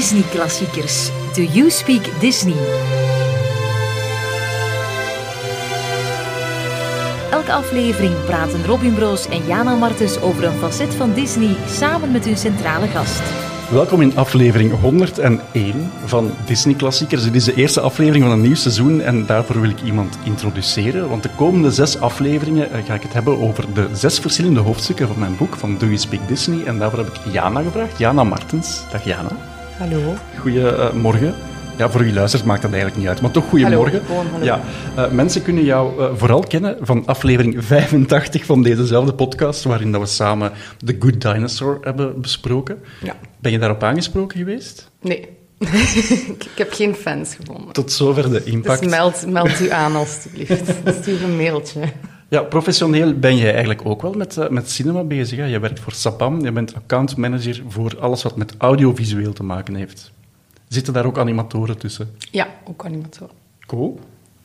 [0.00, 1.10] Disney-klassiekers.
[1.34, 2.56] Do You Speak Disney?
[7.30, 12.24] Elke aflevering praten Robin Broos en Jana Martens over een facet van Disney samen met
[12.24, 13.22] hun centrale gast.
[13.70, 17.22] Welkom in aflevering 101 van Disney Klassiekers.
[17.22, 21.08] Dit is de eerste aflevering van een nieuw seizoen en daarvoor wil ik iemand introduceren.
[21.08, 25.06] Want de komende zes afleveringen eh, ga ik het hebben over de zes verschillende hoofdstukken
[25.06, 26.64] van mijn boek van Do You Speak Disney.
[26.64, 28.82] En daarvoor heb ik Jana gevraagd, Jana Martens.
[28.90, 29.59] Dag Jana.
[29.80, 30.14] Hallo.
[30.38, 31.34] Goedemorgen.
[31.78, 34.02] Ja, voor wie luistert maakt dat eigenlijk niet uit, maar toch goedemorgen.
[34.06, 34.44] Hallo, hallo.
[34.44, 34.60] Ja,
[34.96, 40.00] uh, mensen kunnen jou uh, vooral kennen van aflevering 85 van dezezelfde podcast, waarin dat
[40.00, 40.52] we samen
[40.84, 42.78] The Good Dinosaur hebben besproken.
[43.02, 43.14] Ja.
[43.38, 44.90] Ben je daarop aangesproken geweest?
[45.00, 45.28] Nee.
[46.38, 47.72] ik heb geen fans gevonden.
[47.72, 48.80] Tot zover de impact.
[48.80, 50.74] Dus meld, meld u aan, alstublieft.
[51.00, 51.80] Stuur een mailtje.
[52.30, 55.38] Ja, professioneel ben jij eigenlijk ook wel met, uh, met cinema bezig.
[55.38, 55.44] Hè?
[55.44, 60.12] Je werkt voor Sapam, je bent accountmanager voor alles wat met audiovisueel te maken heeft.
[60.68, 62.10] Zitten daar ook animatoren tussen?
[62.30, 63.34] Ja, ook animatoren.
[63.66, 64.00] Cool.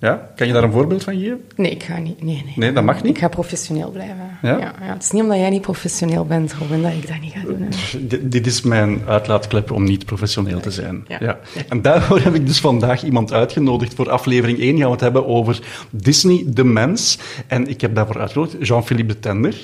[0.05, 0.29] Ja?
[0.35, 1.41] Kan je daar een voorbeeld van geven?
[1.55, 2.23] Nee, ik ga niet.
[2.23, 2.53] Nee, nee.
[2.55, 3.11] Nee, dat mag niet?
[3.15, 4.15] Ik ga professioneel blijven.
[4.41, 4.49] Ja?
[4.57, 4.93] Ja, ja.
[4.93, 7.69] Het is niet omdat jij niet professioneel bent, Robin, dat ik dat niet ga doen.
[8.07, 11.05] D- dit is mijn uitlaatklep om niet professioneel te zijn.
[11.07, 11.17] Ja.
[11.19, 11.39] Ja.
[11.69, 13.93] En daarvoor heb ik dus vandaag iemand uitgenodigd.
[13.93, 17.17] Voor aflevering 1 gaan we het hebben over Disney, de mens.
[17.47, 19.55] En ik heb daarvoor uitgenodigd Jean-Philippe de Tender.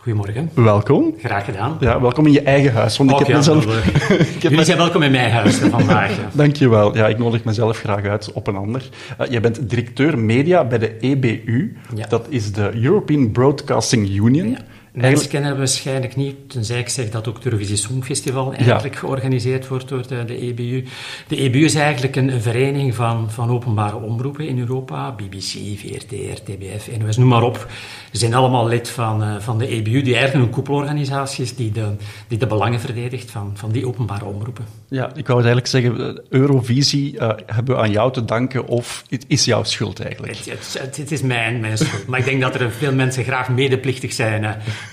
[0.00, 0.50] Goedemorgen.
[0.54, 1.14] Welkom.
[1.18, 1.76] Graag gedaan.
[1.80, 2.96] Ja, welkom in je eigen huis.
[2.96, 3.64] Want ik heb ja, mezelf...
[3.64, 3.76] wel,
[4.36, 6.16] ik heb Jullie zijn welkom in mijn huis vandaag.
[6.16, 6.28] ja.
[6.42, 6.96] Dankjewel.
[6.96, 8.88] Ja, ik nodig mezelf graag uit op een ander.
[9.20, 11.76] Uh, jij bent directeur media bij de EBU.
[11.94, 12.06] Ja.
[12.06, 14.58] Dat is de European Broadcasting Union.
[15.00, 19.68] Mensen kennen het waarschijnlijk niet, tenzij ik zeg dat ook het Eurovisie Songfestival eigenlijk georganiseerd
[19.68, 20.84] wordt door de, de EBU.
[21.28, 25.12] De EBU is eigenlijk een, een vereniging van, van openbare omroepen in Europa.
[25.12, 27.66] BBC, VRT, RTBF, NOS, noem maar op.
[28.12, 31.72] Ze zijn allemaal lid van, eh, van de EBU, die eigenlijk een koepelorganisatie is die
[31.72, 31.86] de,
[32.28, 34.64] die de belangen verdedigt van, van die openbare omroepen.
[34.88, 39.04] Ja, ik wou eigenlijk zeggen, eh, Eurovisie eh, hebben we aan jou te danken of
[39.08, 40.36] het is jouw schuld eigenlijk?
[40.36, 42.06] Het, het, het- het is mijn, mijn schuld.
[42.06, 44.44] Maar ik denk dat er veel mensen graag medeplichtig zijn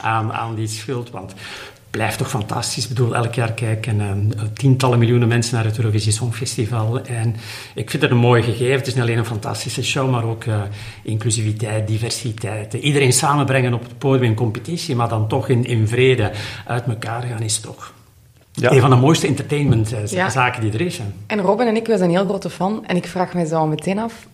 [0.01, 1.09] aan, aan die schuld.
[1.09, 1.39] Want het
[1.89, 2.83] blijft toch fantastisch.
[2.83, 7.01] Ik bedoel, elk jaar kijken eh, tientallen miljoenen mensen naar het Eurovisie Songfestival.
[7.01, 7.35] En
[7.75, 8.75] ik vind het een mooi gegeven.
[8.77, 10.61] Het is niet alleen een fantastische show, maar ook eh,
[11.03, 12.73] inclusiviteit, diversiteit.
[12.73, 16.31] Iedereen samenbrengen op het podium in competitie, maar dan toch in, in vrede
[16.65, 17.93] uit elkaar gaan, is toch
[18.51, 18.71] Ja.
[18.71, 20.29] een van de mooiste entertainment eh, Ja.
[20.29, 20.97] zaken die er is.
[20.97, 21.03] hè.
[21.27, 22.85] En Robin en ik, we zijn een heel grote fan.
[22.85, 24.27] En ik vraag mij zo meteen af,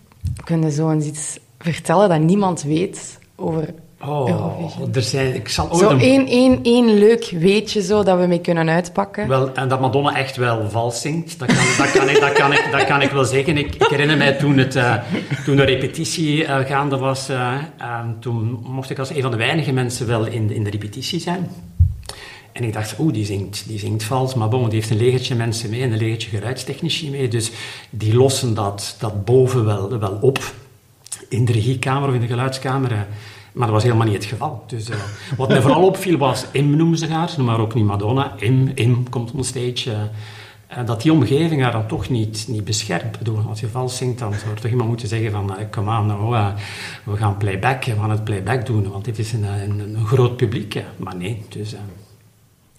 [0.44, 3.74] kunnen zo eens iets vertellen dat niemand weet over
[4.06, 4.94] Oh, Eurovision?
[4.94, 8.26] er zijn, ik zal ooit Zo een- één, één, één leuk weetje zo, dat we
[8.26, 9.28] mee kunnen uitpakken.
[9.28, 12.52] Wel, en dat Madonna echt wel vals zingt, dat kan, dat kan, ik, dat kan,
[12.52, 13.56] ik, dat kan ik wel zeggen.
[13.58, 14.94] Ik, ik herinner mij toen, het, eh,
[15.44, 19.36] toen de repetitie eh, gaande was, eh, eh, toen mocht ik als een van de
[19.36, 21.48] weinige mensen wel in, de- in de repetitie zijn.
[22.52, 25.34] En ik dacht, oeh, die zingt, die zingt vals, maar bon, die heeft een legertje
[25.34, 27.50] mensen mee en een legertje geluidstechnici mee, dus
[27.90, 30.38] die lossen dat, dat boven wel, wel op
[31.28, 33.06] in de regiekamer of in de geluidskamer.
[33.52, 34.64] Maar dat was helemaal niet het geval.
[34.66, 34.96] Dus, eh,
[35.36, 38.34] wat mij vooral opviel was, Im noemen ze haar, haar ook niet Madonna.
[38.36, 40.10] Im, Im komt on stage.
[40.66, 43.18] en dat die omgeving haar dan toch niet, niet beschermt.
[43.18, 46.06] Bedoel, als je vals zingt, dan zou er toch iemand moeten zeggen van, kom aan,
[46.06, 46.52] nou,
[47.04, 50.36] we gaan playback, we gaan het playback doen, want dit is een, een, een groot
[50.36, 50.82] publiek.
[50.96, 51.74] Maar nee, dus...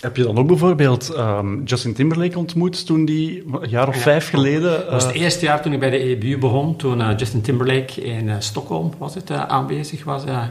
[0.03, 3.97] eh, Heb je dan ook bijvoorbeeld ehm, Justin Timberlake ontmoet toen die een jaar of
[4.02, 4.72] vijf geleden...
[4.72, 7.41] Dat was eh, het eerste jaar toen ik bij de EBU begon, toen eh, Justin
[7.41, 10.25] Timberlake in eh, Stockholm was het, eh, aanwezig was.
[10.25, 10.44] eh.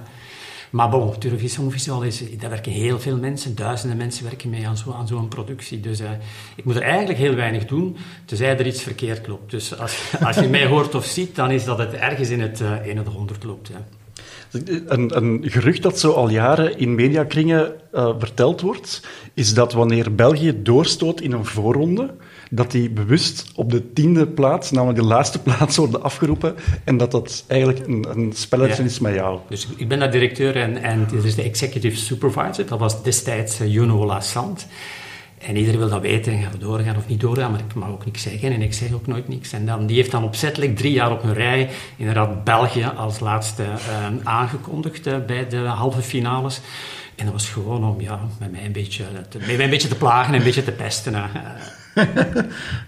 [0.70, 4.76] maar bon, Eurovisie Songfestival is, daar werken heel veel mensen, duizenden mensen werken mee aan
[4.76, 5.80] zo- aan zo'n productie.
[5.80, 6.10] Dus eh,
[6.56, 9.50] ik moet er eigenlijk heel weinig doen, tenzij er iets verkeerd loopt.
[9.50, 12.60] Dus als, als je mij hoort of ziet, dan is dat het ergens in het,
[12.60, 13.68] eh in het honderd loopt.
[13.68, 13.86] Ja.
[14.86, 19.00] Een, een gerucht dat zo al jaren in mediakringen eh, verteld wordt,
[19.34, 22.14] is dat wanneer België doorstoot in een voorronde,
[22.50, 26.54] dat die bewust op de tiende plaats, namelijk de laatste plaats, worden afgeroepen
[26.84, 28.88] en dat dat eigenlijk een, een spelletje Ja.
[28.88, 29.38] is met jou.
[29.48, 32.66] Dus ik ben daar directeur en, en dit is de executive supervisor.
[32.66, 34.66] Dat was destijds uh, Juno Lassant.
[35.46, 38.04] En iedereen wil dan weten, gaan we doorgaan of niet doorgaan, maar ik mag ook
[38.04, 39.52] niks zeggen en ik zeg ook nooit niks.
[39.52, 43.62] En dan, die heeft dan opzettelijk drie jaar op een rij inderdaad België als laatste
[43.62, 46.60] eh, aangekondigd eh, bij de halve finales.
[47.16, 49.88] En dat was gewoon om ja, met mij een beetje te, met mij een beetje
[49.88, 51.14] te plagen en een beetje te pesten.
[51.14, 51.24] eh.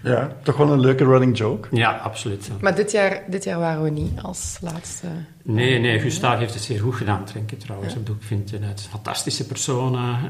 [0.03, 1.67] Ja, toch wel een leuke running joke.
[1.71, 2.49] Ja, absoluut.
[2.59, 5.07] Maar dit jaar, dit jaar waren we niet als laatste.
[5.43, 7.93] Nee, nee, Gustav heeft het zeer goed gedaan, denk ik trouwens.
[7.93, 9.93] Ik vind het een fantastische persoon.
[9.93, 10.23] Uh,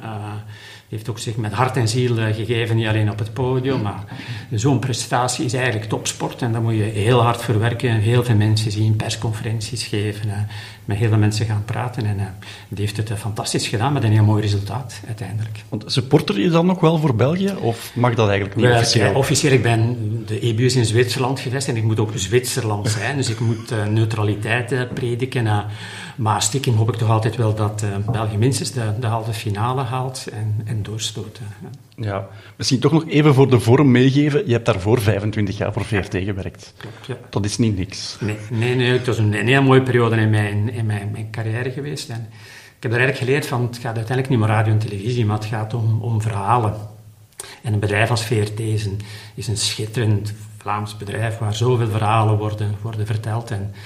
[0.96, 4.04] heeft ook zich met hart en ziel eh, gegeven, niet alleen op het podium, maar
[4.52, 7.90] zo'n prestatie is eigenlijk topsport en daar moet je heel hard voor werken.
[7.90, 10.34] Heel veel mensen zien, persconferenties geven, uh,
[10.86, 12.06] met heel veel mensen gaan praten.
[12.06, 12.24] En uh,
[12.68, 15.64] die heeft het fantastisch gedaan met een heel mooi resultaat uiteindelijk.
[15.70, 19.14] Want supporter je dan nog wel voor België of mag dat eigenlijk niet officieel?
[19.14, 23.18] officieel, ik ben de EBU is in Zwitserland geweest en ik moet ook Zwitserland zijn,
[23.18, 25.48] dus ik moet neutraliteit prediken.
[26.16, 29.82] Maar stiekem hoop ik toch altijd wel dat uh, België minstens de, de, halve finale
[29.82, 31.44] haalt en, en doorstoten.
[31.96, 32.06] Ja.
[32.06, 32.28] ja.
[32.56, 34.48] misschien toch nog even voor de vorm meegeven.
[34.48, 36.74] Je hebt daarvoor 25 jaar voor VRT gewerkt.
[36.78, 37.16] Klopt, ja.
[37.30, 38.18] Dat is niet niks.
[38.20, 41.32] Nee, nee, nee het was een, een heel mooie periode in mijn, in mijn, mijn
[41.32, 42.10] carrière geweest.
[42.10, 42.30] En
[42.78, 45.38] ik heb er eigenlijk geleerd van, het gaat uiteindelijk niet om radio en televisie, maar
[45.38, 46.74] het gaat om, om verhalen.
[47.62, 49.00] En een bedrijf als VRT is een,
[49.36, 53.52] is een schitterend Vlaams bedrijf waar zoveel verhalen worden, worden verteld.
[53.52, 53.80] En eh,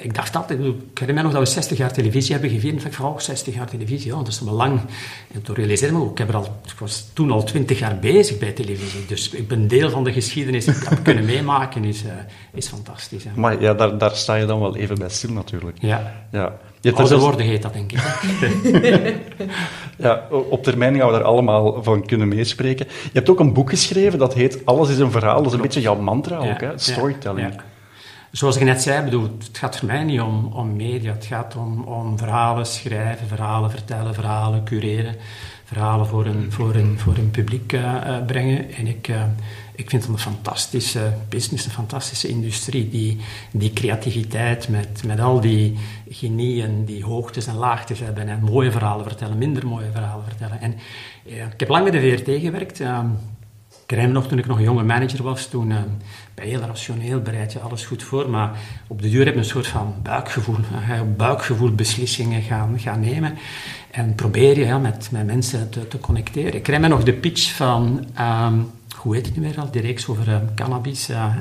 [0.00, 2.84] ik dacht altijd, ik herinner me nog dat we 60 jaar televisie hebben gevierd.
[2.84, 4.80] Ik van, oh, 60 jaar televisie, oh, dat is wel lang.
[5.32, 7.98] En toen realiseerde ik me, ik, heb er al, ik was toen al 20 jaar
[7.98, 9.06] bezig bij televisie.
[9.06, 12.10] Dus ik ben deel van de geschiedenis, ik heb kunnen meemaken, is, uh,
[12.52, 13.24] is fantastisch.
[13.24, 13.30] Hè.
[13.34, 15.76] Maar ja, daar, daar sta je dan wel even bij stil natuurlijk.
[15.80, 16.26] Ja.
[16.32, 16.58] ja.
[16.80, 18.00] Je Oude woorden heet dat, denk ik.
[20.04, 22.86] ja, op termijn gaan we daar allemaal van kunnen meespreken.
[22.88, 25.36] Je hebt ook een boek geschreven, dat heet Alles is een verhaal.
[25.36, 26.70] Dat is een beetje jouw mantra ook, hè?
[26.76, 27.54] storytelling.
[27.54, 27.64] Ja
[28.30, 31.12] zoals ik net zei, bedoel, het gaat voor mij niet om, om media.
[31.12, 35.16] Het gaat om, om verhalen schrijven, verhalen vertellen, verhalen cureren,
[35.64, 38.72] verhalen voor een, voor een, voor een publiek uh, brengen.
[38.72, 39.22] En ik, uh,
[39.74, 42.88] ik vind het een fantastische business, een fantastische industrie.
[42.88, 43.18] Die,
[43.50, 45.78] die creativiteit met, met al die
[46.08, 48.28] genieën, die hoogtes en laagtes hebben.
[48.28, 50.60] En mooie verhalen vertellen, minder mooie verhalen vertellen.
[50.60, 50.74] En
[51.24, 52.80] ik heb lang met de VRT gewerkt.
[53.88, 55.76] Ehm, ik herinner me nog toen ik nog een jonge manager was, toen uh,
[56.34, 59.40] ben je heel rationeel, bereid je alles goed voor, maar op de duur heb je
[59.40, 60.56] een soort van buikgevoel.
[60.88, 63.38] Uh, buikgevoel beslissingen gaan, gaan nemen
[63.90, 66.54] en probeer je ja, met, met mensen te, te connecteren.
[66.54, 69.82] Ik herinner me nog de pitch van, um, hoe heet het nu weer al, die
[69.82, 71.34] reeks over uh, cannabis, uh,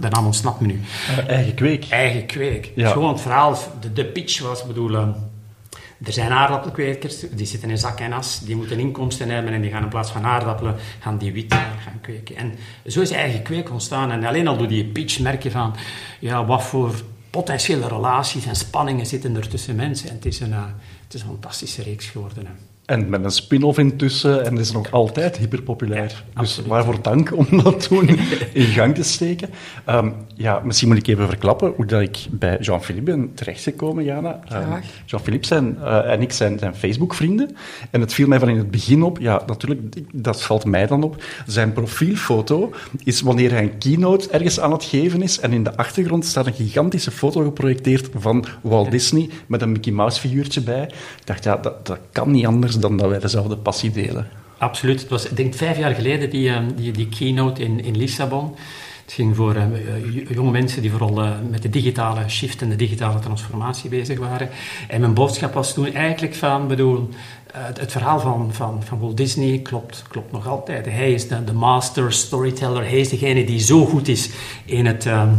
[0.00, 0.80] de naam ontsnapt me nu.
[1.26, 1.86] eigen kweek.
[1.88, 2.72] Eigen kweek.
[2.74, 2.90] Ja.
[2.90, 5.10] Gewoon het verhaal, de, de pitch was, bedoel ehm,
[6.04, 9.70] er zijn aardappelkwekers, die zitten in zak en as, die moeten inkomsten hebben en die
[9.70, 12.36] gaan in plaats van aardappelen, gaan die wiet gaan kweken.
[12.36, 12.54] En
[12.86, 14.10] zo is eigen kweek ontstaan.
[14.10, 15.74] En alleen al door die pitch merk je van,
[16.20, 16.94] ja, wat voor
[17.30, 20.08] potentiële relaties en spanningen zitten er tussen mensen.
[20.08, 20.64] En het is een, uh,
[21.04, 22.46] het is een fantastische reeks geworden.
[22.46, 22.73] Hè.
[22.84, 26.24] En met een spin-off intussen, en dat is nog altijd hyperpopulair.
[26.34, 28.08] Ja, dus waarvoor dank om dat toen
[28.52, 29.50] in gang te steken.
[29.90, 34.40] Um, ja, misschien moet ik even verklappen hoe dat ik bij Jean-Philippe ben terechtgekomen, Jana.
[34.52, 37.56] Um, Jean-Philippe zijn, uh, en ik zijn, zijn Facebook-vrienden.
[37.90, 39.80] En het viel mij van in het begin op, ja, natuurlijk,
[40.12, 41.22] dat valt mij dan op.
[41.46, 42.72] Zijn profielfoto
[43.04, 46.46] is wanneer hij een keynote ergens aan het geven is, en in de achtergrond staat
[46.46, 50.82] een gigantische foto geprojecteerd van Walt Disney met een Mickey Mouse figuurtje bij.
[50.82, 54.28] Ik dacht, ja, dat, dat kan niet anders dan dat wij dezelfde passie delen.
[54.58, 55.00] Absoluut.
[55.00, 58.54] Het was, ik denk, vijf jaar geleden die, ehm, die, die keynote in, in Lissabon.
[59.04, 59.64] Het ging voor uh,
[60.28, 64.48] jonge mensen die vooral uh, met de digitale shift en de digitale transformatie bezig waren.
[64.88, 67.08] En mijn boodschap was toen eigenlijk van, bedoel,
[67.56, 70.86] uh, het, verhaal van, van, van Walt Disney klopt, klopt nog altijd.
[70.86, 74.30] Hij is de, de master storyteller, hij is degene die zo goed is
[74.64, 75.06] in het...
[75.06, 75.32] Ehm,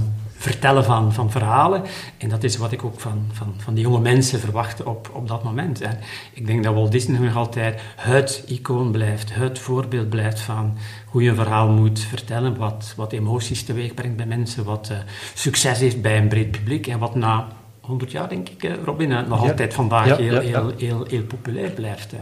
[0.45, 1.81] vertellen van, van verhalen.
[2.17, 5.27] En dat is wat ik ook van, van, van die jonge mensen verwacht op, op
[5.27, 5.81] dat moment.
[5.81, 5.99] En
[6.33, 11.23] ik denk dat Walt Disney nog altijd het icoon blijft, het voorbeeld blijft van hoe
[11.23, 14.97] je een verhaal moet vertellen, wat, wat emoties teweeg brengt bij mensen, wat uh,
[15.33, 17.47] succes heeft bij een breed publiek en wat na
[17.79, 21.71] 100 jaar, denk ik, uh, Robin, uh, nog altijd vandaag heel, heel, heel, heel, populair
[21.71, 22.13] blijft.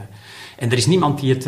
[0.57, 1.45] En er is niemand die het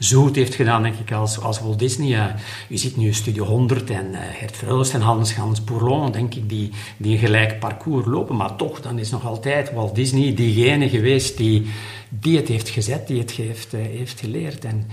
[0.00, 2.34] zo goed heeft gedaan, denk ik, als, als Walt Disney.
[2.68, 6.70] Je ziet nu Studio 100 en uh, Gert en Hans Gans Bourlon, denk ik, die,
[6.96, 8.36] die een gelijk parcours lopen.
[8.36, 11.66] Maar toch, dan is nog altijd Walt Disney diegene geweest die,
[12.08, 14.64] die het heeft gezet, die het heeft, uh, heeft geleerd.
[14.64, 14.86] En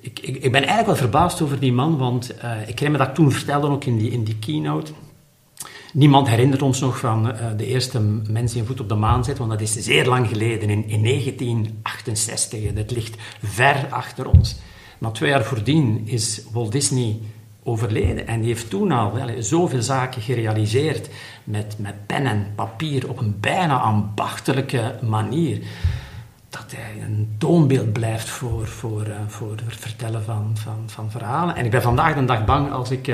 [0.00, 2.30] ik, ik, ben eigenlijk wel verbaasd over die man, want
[2.66, 4.92] ik herinner me dat toen vertelde, ook in die, in die keynote.
[5.94, 9.24] Niemand herinnert ons nog van uh, de eerste mens die een voet op de maan
[9.24, 12.72] zet, want dat is zeer lang geleden, in, in 1968.
[12.72, 14.56] Dat ligt ver achter ons.
[14.98, 17.18] Maar twee jaar voordien is Walt Disney
[17.62, 21.08] overleden en die heeft toen al wel, zoveel zaken gerealiseerd
[21.44, 25.58] met, met pen en papier op een bijna ambachtelijke manier
[26.48, 31.56] dat hij een toonbeeld blijft voor, voor, uh, voor het vertellen van, van, van verhalen.
[31.56, 33.08] En ik ben vandaag de dag bang als ik...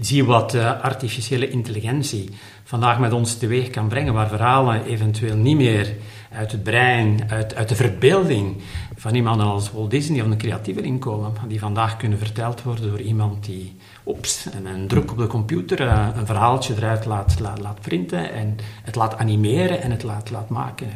[0.00, 2.30] zie wat uh, artificiële intelligentie
[2.64, 5.96] vandaag met ons teweeg kan brengen, waar verhalen eventueel niet meer
[6.32, 8.56] uit het brein, uit, uit de verbeelding
[8.96, 13.00] van iemand als Walt Disney of een creatieve inkomen, die vandaag kunnen verteld worden door
[13.00, 17.60] iemand die ops, en een druk op de computer uh, een verhaaltje eruit laat, laat,
[17.60, 20.88] laat, printen en het laat animeren en het laat, laat maken.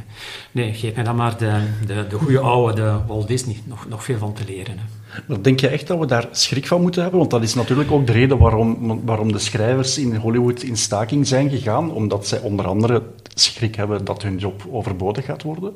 [0.51, 4.05] Nee, geef mij dan maar de, de, de goede oude de Walt Disney nog, nog
[4.05, 5.02] veel van te leren.
[5.27, 7.19] Maar denk je echt dat we daar schrik van moeten hebben?
[7.19, 11.27] Want dat is natuurlijk ook de reden waarom, waarom de schrijvers in Hollywood in staking
[11.27, 13.03] zijn gegaan, omdat zij onder andere
[13.35, 15.73] schrik hebben dat hun job overbodig gaat worden?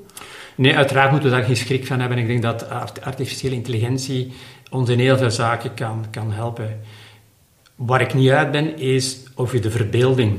[0.55, 2.19] Nee, uiteraard moeten we daar geen schrik van hebben.
[2.19, 2.71] Ik denk dat
[3.03, 4.33] artificiële intelligentie
[4.71, 6.81] ons in heel veel zaken kan, kan helpen.
[7.75, 9.19] Waar ik niet uit ben, is
[9.53, 10.39] je de verbeelding,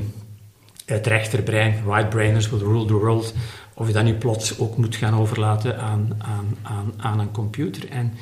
[0.88, 3.34] het rechterbrein, right brainers will rule the world,
[3.74, 7.88] of je dat nu plots ook moet gaan overlaten aan, aan, aan, aan een computer.
[7.88, 8.12] En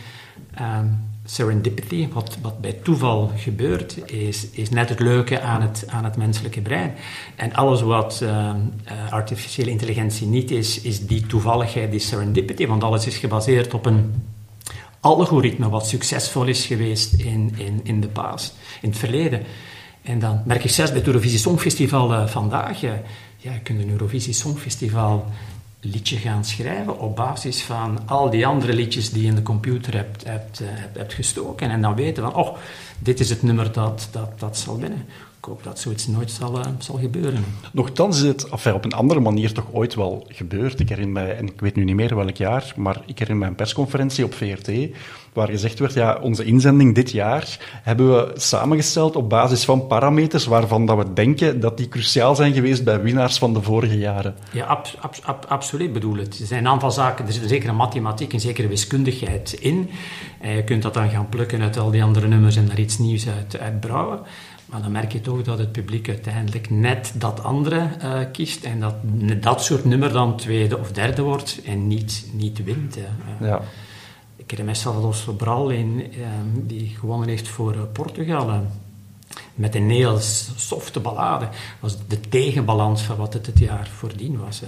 [0.61, 6.05] um, serendipity, wat, wat bij toeval gebeurt, is, is net het leuke aan het, aan
[6.05, 6.95] het menselijke brein.
[7.37, 8.55] En alles wat uh,
[9.11, 14.15] artificiële intelligentie niet is, is die toevalligheid, die serendipity, want alles is gebaseerd op een
[15.01, 19.43] algoritme wat succesvol is geweest in, in, in de past, in het verleden.
[20.07, 22.91] En dan merk ik zelfs bij het Eurovisie Songfestival uh, vandaag, uh,
[23.37, 25.27] ja, je kunt een Eurovisie Songfestival
[25.81, 29.95] liedje gaan schrijven op basis van al die andere liedjes die je in de computer
[29.95, 31.71] hebt, hebt, hebt, gestoken.
[31.71, 32.57] En dan weten van, oh,
[32.99, 35.05] dit is het nummer dat, dat, dat zal winnen.
[35.39, 37.45] Ik hoop dat zoiets nooit zal, zal gebeuren.
[37.73, 40.81] Nochtans is het op een andere manier toch ooit wel gebeurd.
[40.81, 43.49] Ik herinner mij, en ik weet nu niet meer welk jaar, maar ik herinner mij
[43.49, 44.71] een persconferentie op VRT
[45.37, 50.47] waar gezegd werd, ja, onze inzending dit jaar hebben we samengesteld op basis van parameters
[50.47, 54.35] waarvan dat we denken dat die cruciaal zijn geweest bij winnaars van de vorige jaren.
[54.53, 56.39] Ja, ab, ab, ab, absoluut bedoel het.
[56.39, 59.91] Er zijn een aantal zaken, er zit zeker een mathematiek en zekere wiskundigheid in.
[60.41, 62.99] En je kunt dat dan gaan plukken uit al die andere nummers en daar iets
[62.99, 64.21] nieuws uit, uitbrouwen.
[64.67, 68.81] Maar dan merk je toch dat het publiek uiteindelijk net dat andere uh, kiest en
[68.81, 68.95] dat
[69.41, 72.97] dat soort nummer dan tweede of derde wordt en niet, niet wint.
[72.97, 73.05] Uh,
[73.41, 73.61] ja.
[74.65, 78.49] Mij Salvador Sobral, in, um, die gewonnen heeft voor uh, Portugal.
[78.49, 78.59] Uh,
[79.55, 80.19] met een heel
[80.57, 81.49] softe ballade.
[81.81, 84.61] was de tegenbalans van wat het het jaar voordien was.
[84.61, 84.67] Hè.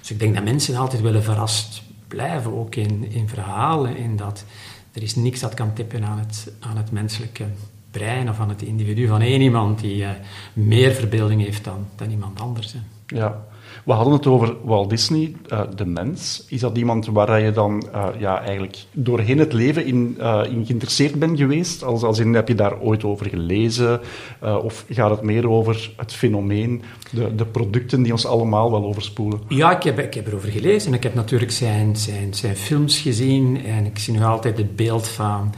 [0.00, 3.96] Dus ik denk dat mensen altijd willen verrast blijven, ook in, in verhalen.
[3.96, 4.44] In dat
[4.92, 7.44] er is niks dat kan tippen aan het, aan het menselijke
[7.90, 10.10] brein of aan het individu van één iemand die uh,
[10.52, 12.72] meer verbeelding heeft dan, dan iemand anders.
[12.72, 12.78] Hè.
[13.16, 13.46] Ja.
[13.88, 16.44] We hadden het over Walt Disney, uh, de mens.
[16.48, 20.66] Is dat iemand waar je dan uh, ja, eigenlijk doorheen het leven in, uh, in
[20.66, 21.84] geïnteresseerd bent geweest?
[21.84, 24.00] Als, als in, heb je daar ooit over gelezen?
[24.40, 29.40] of gaat het meer over het fenomeen, de, de producten die ons allemaal wel overspoelen?
[29.48, 30.94] Ja, ik heb, ik heb erover gelezen.
[30.94, 33.64] Ik heb natuurlijk zijn, zijn, zijn films gezien.
[33.64, 35.54] En ik zie nu altijd het beeld van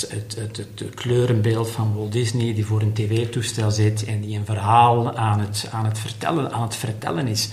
[0.00, 5.40] het, kleurenbeeld van Walt Disney die voor een tv-toestel zit en die een verhaal aan
[5.40, 7.48] het, aan het, vertellen, aan het vertellen is.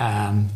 [0.00, 0.48] Um,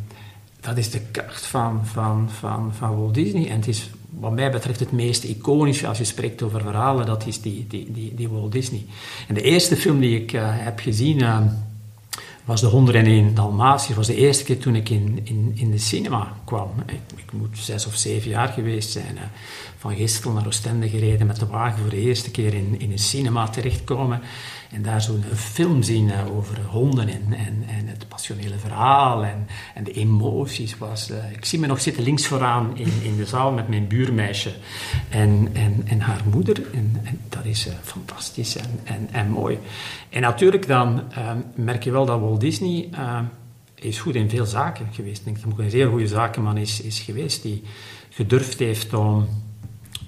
[0.61, 3.49] dat is de kracht van, van, van, van Walt Disney.
[3.49, 7.27] En het is wat mij betreft het meest iconische als je spreekt over verhalen, dat
[7.27, 8.87] is die, die, die, die Walt Disney.
[9.29, 11.23] En de eerste film die ik uh, heb gezien...
[11.23, 11.41] Uh,
[12.45, 13.97] was de 101 Dalmatiërs.
[13.97, 16.71] was de eerste keer toen ik in, in, in de cinema kwam.
[16.87, 19.19] Ik, moet zes of zeven jaar geweest zijn.
[19.79, 22.99] Van Gistel naar Oostende gereden met de wagen voor de eerste keer in, in een
[22.99, 24.21] cinema terechtkomen.
[24.75, 29.85] En daar zo'n film zien over honden en, en, en het passionele verhaal en, en
[29.85, 30.79] de emoties.
[30.79, 33.87] Was, uh, ik zie me nog zitten links vooraan in, in de zaal met mijn
[33.87, 34.55] buurmeisje
[35.09, 36.63] en, en, en haar moeder.
[36.73, 39.59] En, en dat is uh, fantastisch en, en, en mooi.
[40.11, 42.89] En natuurlijk dan uh, merk je wel dat Walt Disney
[43.75, 45.19] is goed in veel zaken geweest.
[45.19, 47.63] Ik denk dat hij een zeer goede zakenman is, is geweest die
[48.11, 49.29] gedurfd heeft om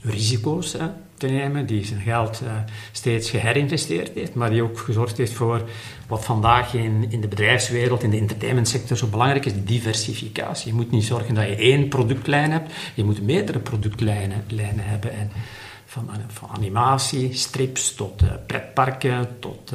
[0.01, 0.87] risico's hè,
[1.19, 2.49] te nemen, die zijn geld uh,
[2.93, 5.69] steeds geherinvesteerd heeft, maar die ook gezorgd heeft voor
[6.07, 10.71] wat vandaag in, in de bedrijfswereld, in de entertainmentsector zo belangrijk is, diversificatie.
[10.71, 15.13] Je moet niet zorgen dat je één productlijn hebt, je moet meerdere productlijnen lijnen hebben.
[15.13, 15.31] En
[15.87, 19.73] van, van animatie, strips, tot uh, pretparken, tot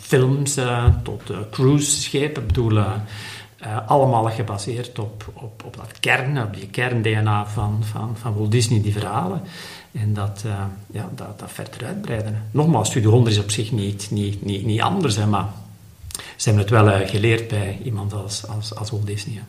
[0.00, 0.58] films,
[1.02, 2.42] tot cruiseschepen.
[2.42, 2.82] Ik bedoel,
[3.86, 8.82] allemaal gebaseerd op, op, op dat kern, op die kern-DNA van, van, van Walt Disney,
[8.82, 9.42] die verhalen.
[9.94, 12.42] En dat, uh, ja, dat, dat verder uitbreiden.
[12.50, 15.48] Nogmaals, Studio 100 is op zich niet, niet, niet, niet anders, maar
[16.36, 19.42] ze hebben het wel uh, geleerd bij iemand als, als, als Walt Disney.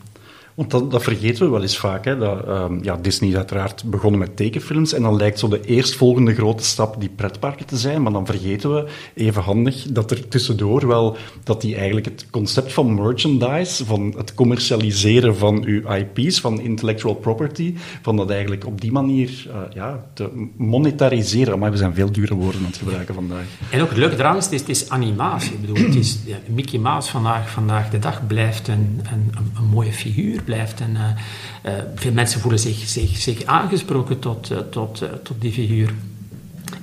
[0.56, 2.04] Want dat, vergeten we wel eens vaak.
[2.04, 2.18] Hè?
[2.18, 6.34] Dat, ehm, ja, Disney is uiteraard begonnen met tekenfilms en dan lijkt zo de eerstvolgende
[6.34, 10.86] grote stap die pretparken te zijn, maar dan vergeten we even handig dat er tussendoor
[10.86, 16.60] wel, dat die eigenlijk het concept van merchandise, van het commercialiseren van uw IP's, van
[16.60, 21.58] intellectual property, van dat eigenlijk op die manier uh, ja, te monetariseren.
[21.58, 23.46] Maar we zijn veel dure woorden aan het gebruiken vandaag.
[23.70, 25.52] En ook het leuke eraan is, het is, is animatie.
[25.52, 29.64] Ik bedoel, het is, ja, Mickey Mouse vandaag, vandaag de dag blijft een, een, een
[29.64, 30.80] mooie figuur blijft.
[30.80, 35.94] En, uh, veel mensen voelen zich, zich, zich aangesproken tot, uh, tot, tot die figuur.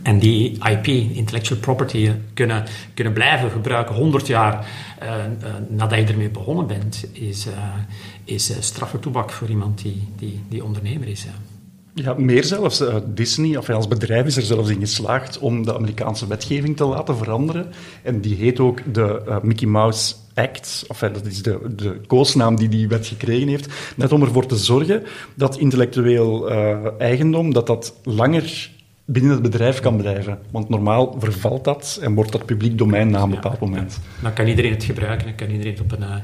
[0.02, 4.68] En die IP, intellectual property, kunnen, kunnen blijven gebruiken 100 jaar
[5.70, 7.48] nadat je ermee begonnen bent, is,
[8.24, 11.26] is straffe toebak voor iemand die, die, die ondernemer is.
[11.94, 12.84] Ja, meer zelfs.
[13.06, 17.18] Disney, of als bedrijf, is er zelfs in geslaagd om de Amerikaanse wetgeving te laten
[17.18, 17.72] veranderen.
[18.04, 22.70] En die heet ook de Mickey Mouse Act, of dat is de, de koosnaam die
[22.70, 25.04] die wet gekregen heeft, net om ervoor te zorgen
[25.36, 28.72] dat intellectueel uh, eigendom dat dat langer
[29.06, 30.40] binnen het bedrijf kan blijven.
[30.52, 34.00] Want normaal vervalt dat en wordt dat publiek domein na een bepaald moment.
[34.22, 36.16] Dan kan iedereen het gebruiken, dan kan iedereen het op een, uh,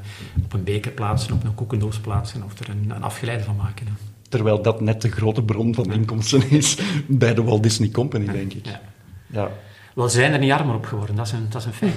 [0.44, 3.86] op een beker plaatsen, op een koekendoos plaatsen of er een, een afgeleide van maken.
[3.86, 3.92] Hè.
[4.30, 8.54] Terwijl dat net de grote bron van inkomsten is bij de Walt Disney Company, denk
[8.54, 8.66] ik.
[8.66, 8.82] Ja.
[9.28, 9.52] ja.
[9.96, 11.96] Wel, zijn er niet armer op geworden, dat is een, dat is een feit.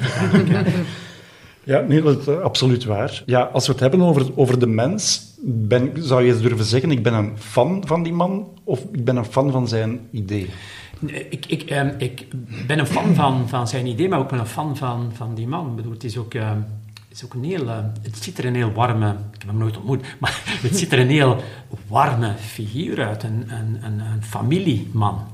[1.65, 3.23] Ja, nee, dat is absoluut waar.
[3.27, 7.03] Ja, als we het hebben over, over de mens, ben, zou je durven zeggen, ik
[7.03, 10.51] ben een fan van die man, of ik ben een fan van zijn idee?
[11.07, 12.27] Ik, ik, eh, ik
[12.67, 15.69] ben een fan van, van zijn idee, maar ook een fan van, van die man.
[15.69, 16.33] Ik bedoel, het is ook...
[16.33, 19.59] Het, is ook een heel, uh, het ziet er een heel warme, ik heb hem
[19.59, 21.37] nooit ontmoet, maar het ziet er een heel
[21.89, 25.32] warme figuur uit, een, een, een familieman.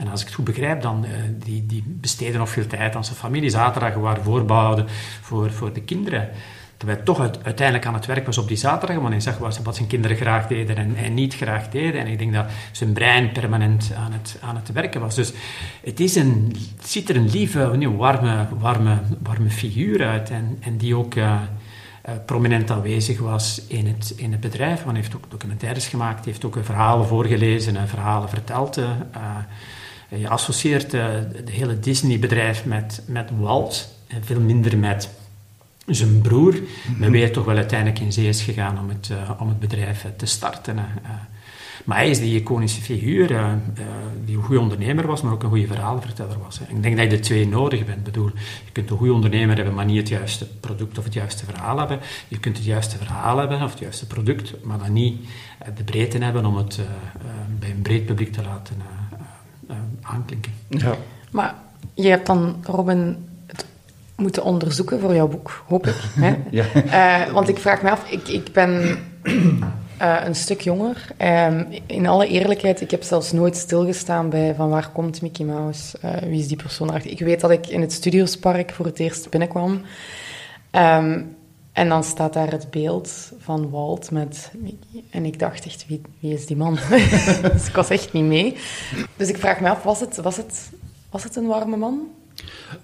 [0.00, 1.10] En als ik het goed begrijp, dan uh,
[1.44, 3.50] die, die besteden nog veel tijd aan zijn familie.
[3.50, 4.86] Zaterdag waren voorbouwden
[5.20, 6.28] voor, voor de kinderen.
[6.76, 9.76] Terwijl toch uit, uiteindelijk aan het werk was op die zaterdag, want hij zag wat,
[9.76, 12.00] zijn kinderen graag deden en, en, niet graag deden.
[12.00, 15.14] En ik denk dat zijn brein permanent aan het, aan het werken was.
[15.14, 15.32] Dus
[15.84, 20.30] het, is een, ziet er een lieve, een warme, warme, warme figuur uit.
[20.30, 21.24] En, en die ook uh,
[22.08, 24.82] uh, prominent aanwezig was in het, in het bedrijf.
[24.82, 28.80] Want hij heeft ook documentaires gemaakt, heeft ook verhalen voorgelezen en verhalen verteld.
[30.18, 35.08] Je associeert uh, het hele Disney-bedrijf met, met Walt en veel minder met
[35.86, 36.52] zijn broer.
[36.52, 37.10] Mm -hmm.
[37.10, 40.26] Maar toch wel uiteindelijk in zee is gegaan om het, uh, om het bedrijf te
[40.26, 40.78] starten.
[41.84, 43.26] Maar hij is die iconische figuur,
[44.24, 46.58] die een goede ondernemer was, maar ook een goede verhalenverteller was.
[46.58, 46.64] Hè.
[46.74, 47.98] Ik denk dat je de twee nodig bent.
[47.98, 48.30] Ik bedoel,
[48.64, 51.78] je kunt een goede ondernemer hebben, maar niet het juiste product of het juiste verhaal
[51.78, 51.98] hebben.
[52.28, 55.28] Je kunt het juiste verhaal hebben of het juiste product, maar dan niet
[55.76, 56.80] de breedte hebben om het
[57.58, 58.76] bij een breed publiek te laten
[60.02, 60.52] aanklinken.
[60.68, 60.94] Ja.
[61.30, 61.54] Maar
[61.94, 63.64] je hebt dan, Robin, het
[64.16, 65.96] moeten onderzoeken voor jouw boek, hoop ik.
[66.14, 66.36] Hè?
[66.60, 66.64] ja.
[67.26, 68.98] Uh, want ik vraag me af, ik, ik ben
[70.02, 71.06] uh, een stuk jonger.
[71.18, 75.98] Um, in alle eerlijkheid, ik heb zelfs nooit stilgestaan bij van waar komt Mickey Mouse,
[76.04, 77.10] uh, wie is die persoon achter.
[77.10, 79.82] Ik weet dat ik in het Studiospark voor het eerst binnenkwam.
[80.72, 81.36] Um,
[81.72, 84.52] en dan staat daar het beeld van Walt met.
[85.10, 86.78] En ik dacht echt, wie, wie is die man?
[87.52, 88.56] dus ik was echt niet mee.
[89.16, 90.70] Dus ik vraag me af, was het, was het,
[91.10, 92.08] was het een warme man?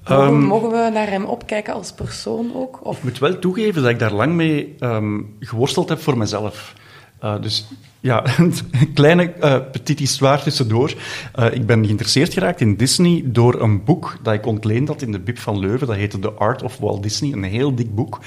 [0.09, 2.81] Mogen, um, mogen, we naar hem opkijken als persoon ook?
[2.83, 2.96] Of?
[2.96, 6.75] Ik moet wel toegeven dat ik daar lang mee um, geworsteld heb voor mezelf.
[7.24, 7.66] Uh, dus
[8.00, 8.55] ja, een
[8.94, 10.94] kleine uh, petit histoire tussendoor.
[11.37, 15.12] Uh, ik ben geïnteresseerd geraakt in Disney door een boek dat ik ontleend had in
[15.12, 15.87] de Bib van Leuven.
[15.87, 17.33] Dat heette The Art of Walt Disney.
[17.33, 18.20] Een heel dik boek.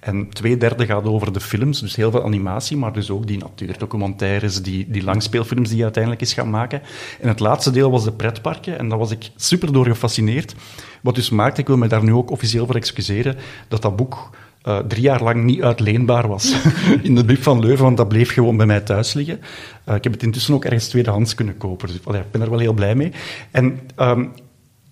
[0.00, 3.38] En twee derde gaat over de films, dus heel veel animatie, maar dus ook die
[3.38, 6.82] natuurdocumentaires, die, die langspeelfilms die hij uiteindelijk is gaan maken.
[7.20, 8.78] En het laatste deel was de pretparken.
[8.78, 10.54] En daar was ik super door gefascineerd.
[11.02, 13.36] Wat dus maakt, ik wil me daar nu ook officieel voor excuseren,
[13.68, 14.30] dat dat boek
[14.68, 16.56] uh, drie jaar lang niet uitleenbaar was
[17.02, 19.40] in de Bib van Leuven, want dat bleef gewoon bij mij thuis liggen.
[19.88, 22.50] Uh, ik heb het intussen ook ergens tweedehands kunnen kopen, dus allee, ik ben er
[22.50, 23.12] wel heel blij mee.
[23.50, 24.32] En um,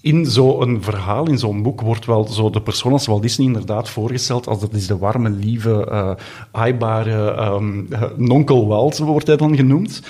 [0.00, 3.90] in zo'n verhaal, in zo'n boek, wordt wel zo de persoon als Walt Disney inderdaad
[3.90, 6.10] voorgesteld als dat is de warme, lieve, uh,
[6.50, 10.02] aaibare um, nonkel Walt, wordt hij dan genoemd.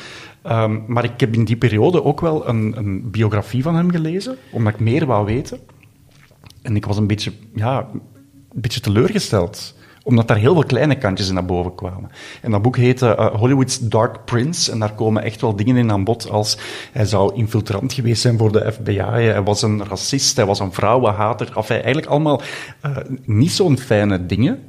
[0.47, 4.37] Um, maar ik heb in die periode ook wel een, een biografie van hem gelezen,
[4.51, 5.59] omdat ik meer wou weten.
[6.63, 7.89] En ik was een beetje, ja,
[8.55, 12.11] een beetje teleurgesteld omdat daar heel veel kleine kantjes in naar boven kwamen.
[12.43, 14.73] En dat boek heette uh, Hollywood's Dark Prince.
[14.73, 16.59] En daar komen echt wel dingen in aan bod als
[16.93, 20.73] hij zou infiltrant geweest zijn voor de FBI, hij was een racist, hij was een
[20.73, 21.57] vrouwenhater.
[21.57, 22.43] Of hij eigenlijk allemaal
[22.87, 24.63] uh, niet zo'n fijne dingen.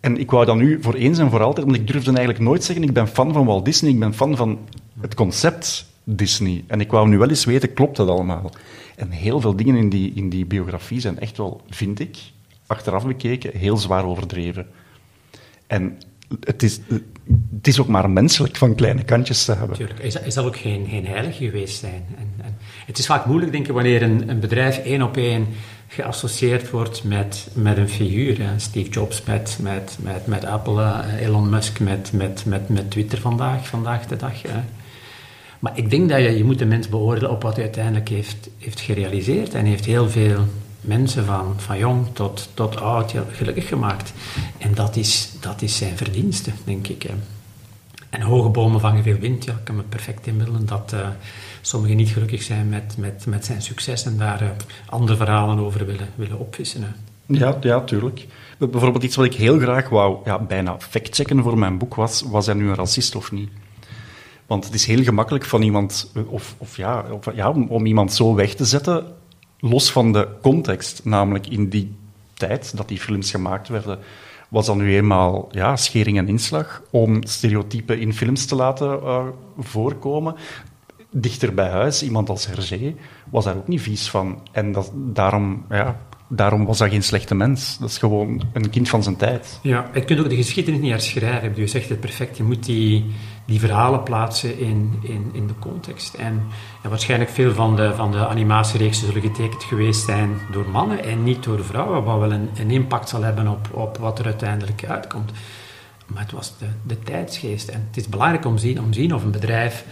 [0.00, 2.64] En ik wou dat nu voor eens en voor altijd, want ik durfde eigenlijk nooit
[2.64, 4.58] zeggen, ik ben fan van Walt Disney, ik ben fan van
[5.00, 6.64] het concept Disney.
[6.66, 8.50] En ik wou nu wel eens weten, klopt dat allemaal?
[8.96, 12.16] En heel veel dingen in die, in die biografie zijn echt wel, vind ik,
[12.70, 14.66] achteraf bekeken, heel zwaar overdreven.
[15.66, 15.98] En
[16.40, 16.80] het is,
[17.62, 19.76] is ook maar menselijk van kleine kantjes te hebben.
[19.76, 22.04] Tuurlijk, hij hij zal ook geen, geen heilige geweest zijn.
[22.16, 25.46] En, en het is vaak moeilijk, denk ik, wanneer een, een bedrijf één op één
[25.88, 28.38] geassocieerd wordt met, met een figuur.
[28.38, 28.58] Hè.
[28.58, 33.18] Steve Jobs met, met, met, met Apple, uh, Elon Musk met, met, met, met Twitter
[33.18, 34.42] vandaag, vandaag de dag.
[34.42, 34.60] Hè.
[35.58, 38.50] Maar ik denk dat je, je moet de mens beoordelen op wat hij uiteindelijk heeft,
[38.58, 39.54] heeft gerealiseerd.
[39.54, 40.46] En heeft heel veel
[40.80, 44.12] mensen van, van jong tot, tot oud gelukkig gemaakt.
[44.58, 47.06] En dat is, dat is zijn verdienste, denk ik.
[48.10, 49.44] En hoge bomen vangen veel wind.
[49.44, 51.08] Ja, ik kan me perfect inbeelden dat uh,
[51.60, 54.48] sommigen niet gelukkig zijn met, met, met zijn succes en daar uh,
[54.86, 56.82] andere verhalen over willen, willen opvissen.
[56.82, 56.88] Hè.
[57.26, 58.26] Ja, ja, tuurlijk.
[58.58, 62.46] Bijvoorbeeld iets wat ik heel graag wou ja, bijna factchecken voor mijn boek was, was
[62.46, 63.50] hij nu een racist of niet?
[64.46, 68.34] Want het is heel gemakkelijk van iemand, of, of, ja, of ja, om iemand zo
[68.34, 69.06] weg te zetten,
[69.60, 71.04] los van de context.
[71.04, 71.94] Namelijk in die
[72.34, 73.98] tijd dat die films gemaakt werden,
[74.48, 79.26] was dat nu eenmaal ja, schering en inslag om stereotypen in films te laten uh,
[79.58, 80.34] voorkomen.
[81.10, 82.94] Dichter bij huis, iemand als Hergé,
[83.30, 84.40] was daar ook niet vies van.
[84.52, 86.00] En dat, daarom, ja,
[86.32, 87.78] daarom was dat geen slechte mens.
[87.78, 89.58] Dat is gewoon een kind van zijn tijd.
[89.62, 91.52] Ja, je kunt ook de geschiedenis niet herschrijven.
[91.56, 92.36] Je zegt het perfect.
[92.36, 93.10] Je moet die,
[93.44, 96.14] die verhalen plaatsen in, in, in de context.
[96.14, 96.42] En
[96.82, 101.22] ja, waarschijnlijk veel van de, van de animatiereeksen zullen getekend geweest zijn door mannen en
[101.22, 104.84] niet door vrouwen, wat wel een, een impact zal hebben op, op wat er uiteindelijk
[104.84, 105.32] uitkomt.
[106.06, 107.68] Maar het was de, de tijdsgeest.
[107.68, 109.84] En het is belangrijk om te zien, om zien of een bedrijf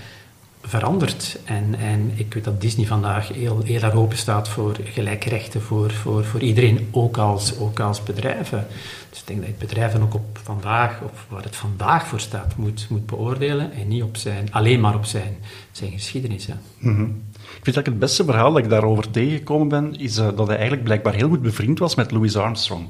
[0.62, 1.38] verandert.
[1.44, 5.62] En, en ik weet dat Disney vandaag heel, heel erg open staat voor gelijke rechten
[5.62, 8.66] voor, voor, voor iedereen, ook als, ook als bedrijven.
[9.10, 12.56] Dus ik denk dat het bedrijven ook op vandaag, of waar het vandaag voor staat,
[12.56, 15.36] moet, moet beoordelen en niet op zijn, alleen maar op zijn,
[15.72, 16.46] zijn geschiedenis.
[16.78, 17.22] Mm -hmm.
[17.34, 20.56] Ik vind dat het beste verhaal dat ik daarover tegengekomen ben, is uh, dat hij
[20.56, 22.86] eigenlijk blijkbaar heel goed bevriend was met Louis Armstrong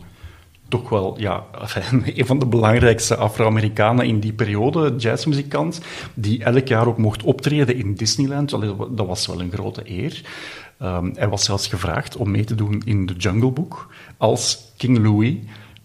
[0.69, 1.45] toch wel ja,
[2.05, 5.81] een van de belangrijkste Afro-Amerikanen in die periode, jazzmuzikant,
[6.15, 8.51] die elk jaar ook mocht optreden in Disneyland.
[8.91, 10.23] Dat was wel een grote eer.
[10.83, 14.99] Um, hij was zelfs gevraagd om mee te doen in The Jungle Book als King
[14.99, 15.35] Louis,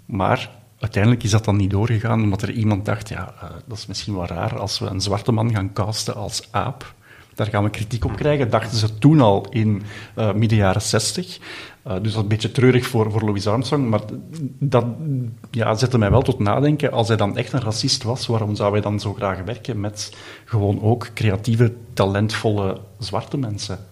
[0.06, 3.86] maar uiteindelijk is dat dan niet doorgegaan, omdat er iemand dacht, ja, uh, dat is
[3.86, 6.94] misschien wel raar als we een zwarte man gaan casten als aap.
[7.36, 9.84] Daar gaan we kritiek op krijgen, dachten ze toen al in
[10.18, 11.38] uh, midden jaren 60.
[11.88, 14.02] Uh, dus dat is een beetje treurig voor, voor Louis Armstrong, maar
[14.60, 14.86] dat
[15.52, 16.92] ja, zette mij wel tot nadenken.
[16.92, 20.14] Als hij dan echt een racist was, waarom zou hij dan zo graag werken met
[20.46, 23.86] gewoon ook creatieve, talentvolle zwarte mensen?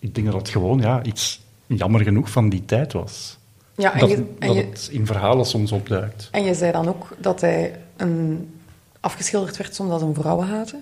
[0.00, 3.38] Ik denk dat het gewoon ja, iets jammer genoeg van die tijd was.
[3.76, 6.28] Ja, en dat, je, en dat je, het in verhalen soms opduikt.
[6.30, 8.48] En je zei dan ook dat hij een,
[9.04, 10.78] afgeschilderd werd soms als een vrouwenhater?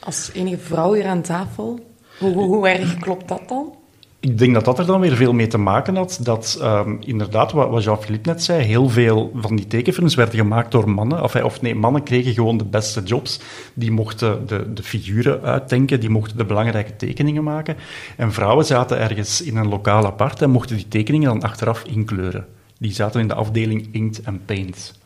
[0.00, 1.78] Als enige vrouw hier aan tafel.
[2.18, 3.74] Hoe, erg klopt dat dan?
[4.20, 6.18] Ik denk dat dat er dan weer veel mee te maken had.
[6.22, 10.90] Dat um, inderdaad, wat, Jean-Philippe net zei, heel veel van die tekenfilms werden gemaakt door
[10.90, 11.22] mannen.
[11.22, 13.40] Of, of nee, mannen kregen gewoon de beste jobs.
[13.74, 17.76] Die mochten de, de figuren uitdenken, die mochten de belangrijke tekeningen maken.
[18.16, 22.46] En vrouwen zaten ergens in een lokaal apart en mochten die tekeningen dan achteraf inkleuren.
[22.78, 24.98] Die zaten in de afdeling inkt en paint.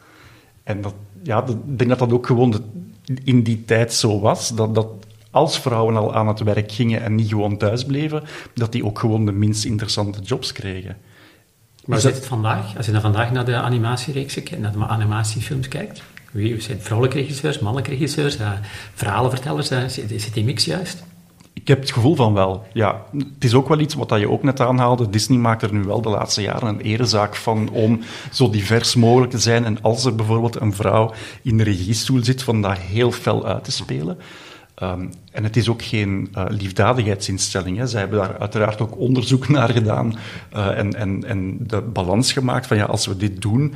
[0.63, 2.61] En dat, ja, ik denk dat dat ook gewoon de,
[3.25, 4.49] in die tijd zo was.
[4.49, 4.89] Dat, dat
[5.31, 8.23] als vrouwen al aan het werk gingen en niet gewoon thuis bleven,
[8.55, 10.97] dat die ook gewoon de minst interessante jobs kregen.
[11.85, 12.77] Maar zit het vandaag?
[12.77, 17.21] Als je naar vandaag naar de animatiereeksen kijkt, naar de animatiefilms kijkt, wie zijn vrouwelijke
[17.21, 18.53] regisseurs, mannelijke regisseurs, uh,
[18.95, 21.05] verhalenvertellers, uh, zit die mix juist?
[21.55, 23.03] Ik heb het gevoel van wel, ja.
[23.19, 25.11] Het is ook wel iets wat je ook net aanhaalde.
[25.11, 28.01] Disney maakt er nu wel de laatste jaren een erezaak van om
[28.33, 29.65] zo divers mogelijk te zijn.
[29.65, 31.13] En als er bijvoorbeeld een vrouw
[31.43, 34.19] in de regiestoel zit, van dat heel fel uit te spelen.
[34.83, 37.79] Um, en het is ook geen uh, liefdadigheidsinstelling.
[37.79, 37.87] Hè.
[37.87, 40.15] Zij hebben daar uiteraard ook onderzoek naar gedaan
[40.57, 43.75] uh, en, en, en de balans gemaakt van ja, als we dit doen,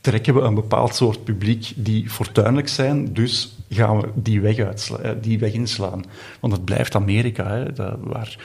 [0.00, 5.14] trekken we een bepaald soort publiek die fortuinlijk zijn, dus gaan we die weg, uitsla-
[5.20, 6.04] die inslaan.
[6.40, 8.38] Want het blijft Amerika, hè, waar,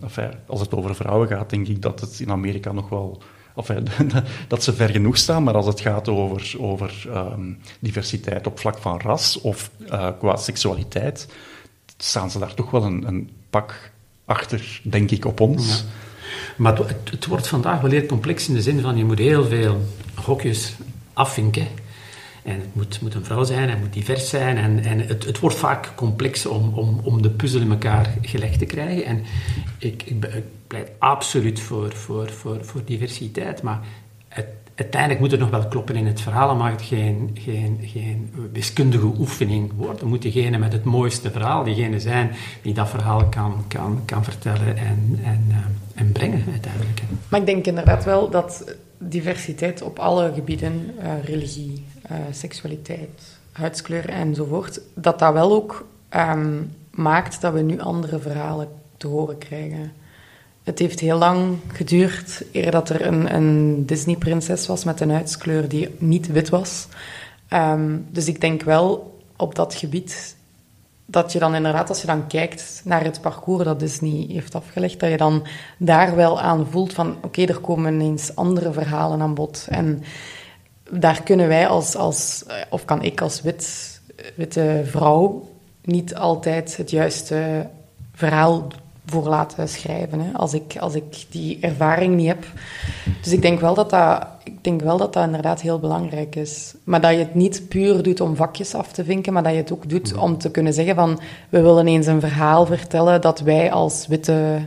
[0.00, 3.22] enfin, als het over vrouwen gaat, denk ik dat het in Amerika nog wel
[3.58, 3.66] of,
[4.48, 8.78] dat ze ver genoeg staan, maar als het gaat over, over um, diversiteit op vlak
[8.78, 11.28] van ras of uh, qua seksualiteit,
[11.96, 13.90] staan ze daar toch wel een, een pak
[14.24, 15.78] achter, denk ik, op ons.
[15.78, 15.84] Ja.
[16.58, 16.78] Maar
[17.10, 20.74] het, wordt vandaag wel heel complex in de zin van je moet heel veel hokjes
[21.12, 21.66] afvinken.
[22.42, 24.56] En het moet, moet een vrouw zijn, het moet divers zijn.
[24.56, 28.58] En, en het, het wordt vaak complex om, om, om de puzzel in elkaar gelegd
[28.58, 29.04] te krijgen.
[29.04, 29.22] En
[29.78, 33.62] ik, ik, ik pleit absoluut voor, voor, voor, voor diversiteit.
[33.62, 33.80] Maar
[34.78, 36.56] uiteindelijk moet het nog wel kloppen in het verhaal.
[36.56, 39.96] mag het geen, geen, geen wiskundige oefening worden.
[39.96, 42.30] Het moet degene met het mooiste verhaal, diegene zijn
[42.62, 45.56] die dat verhaal kan, kan, kan vertellen en, en, uh,
[45.94, 47.02] en brengen uiteindelijk.
[47.28, 54.08] Maar ik denk inderdaad wel dat diversiteit op alle gebieden, uh, religie, uh, seksualiteit, huidskleur
[54.08, 59.92] enzovoort, dat dat wel ook ehm, maakt dat we nu andere verhalen te horen krijgen.
[60.68, 65.68] Het heeft heel lang geduurd eer dat er een, een Disney-prinses was met een huidskleur
[65.68, 66.86] die niet wit was.
[67.48, 70.36] Ehm, dus ik denk wel op dat gebied
[71.06, 75.00] dat je dan inderdaad, als je dan kijkt naar het parcours dat Disney heeft afgelegd,
[75.00, 75.46] dat je dan
[75.78, 79.66] daar wel aan voelt van oké, er komen ineens andere verhalen aan bod.
[79.68, 80.02] En
[80.90, 84.00] daar kunnen wij als, als of kan ik als wit,
[84.34, 85.48] witte vrouw
[85.84, 87.68] niet altijd het juiste
[88.14, 88.66] verhaal
[89.10, 90.20] voor laten schrijven.
[90.20, 92.44] Hè, als, ik, als ik die ervaring niet heb.
[93.22, 96.74] Dus ik denk, wel dat dat, ik denk wel dat dat inderdaad heel belangrijk is.
[96.84, 99.58] Maar dat je het niet puur doet om vakjes af te vinken, maar dat je
[99.58, 103.40] het ook doet om te kunnen zeggen van we willen eens een verhaal vertellen dat
[103.40, 104.66] wij als witte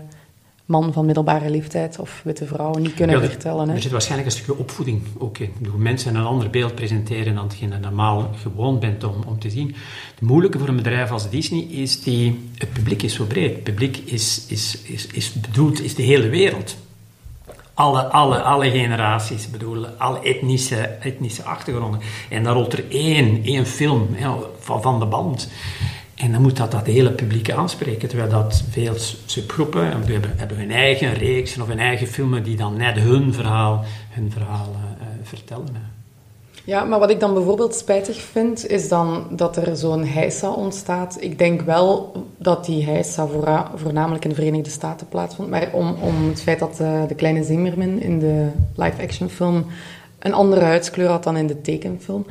[0.71, 3.67] man van middelbare leeftijd of witte vrouw niet kunnen vertellen.
[3.67, 3.75] Hè.
[3.75, 5.53] Er zit waarschijnlijk een stukje opvoeding ook in.
[5.69, 9.49] Hoe mensen een ander beeld presenteren dan hetgeen je normaal gewoon bent om, om te
[9.49, 9.75] zien.
[10.11, 12.49] Het moeilijke voor een bedrijf als Disney is die...
[12.55, 13.53] Het publiek is zo breed.
[13.53, 16.75] Het publiek is, is, is, is bedoeld, is de hele wereld.
[17.73, 21.99] Alle, alle, alle generaties, bedoel, alle etnische, etnische achtergronden.
[22.29, 25.49] En dan rolt er één, één film ja, van, van de band.
[26.21, 28.09] En dan moet dat dat hele publiek aanspreken.
[28.09, 28.93] Terwijl dat veel
[29.25, 33.83] subgroepen hebben, hebben hun eigen reeks of hun eigen filmen die dan net hun verhaal,
[34.09, 35.99] hun verhaal uh, vertellen.
[36.63, 41.17] Ja, maar wat ik dan bijvoorbeeld spijtig vind, is dan dat er zo'n heisa ontstaat.
[41.19, 43.27] Ik denk wel dat die heisa
[43.75, 45.49] voornamelijk in de Verenigde Staten plaatsvond.
[45.49, 49.65] Maar om, om het feit dat de, eh, de kleine Zimmerman in de live-action film
[50.19, 52.25] een andere huidskleur had dan in de tekenfilm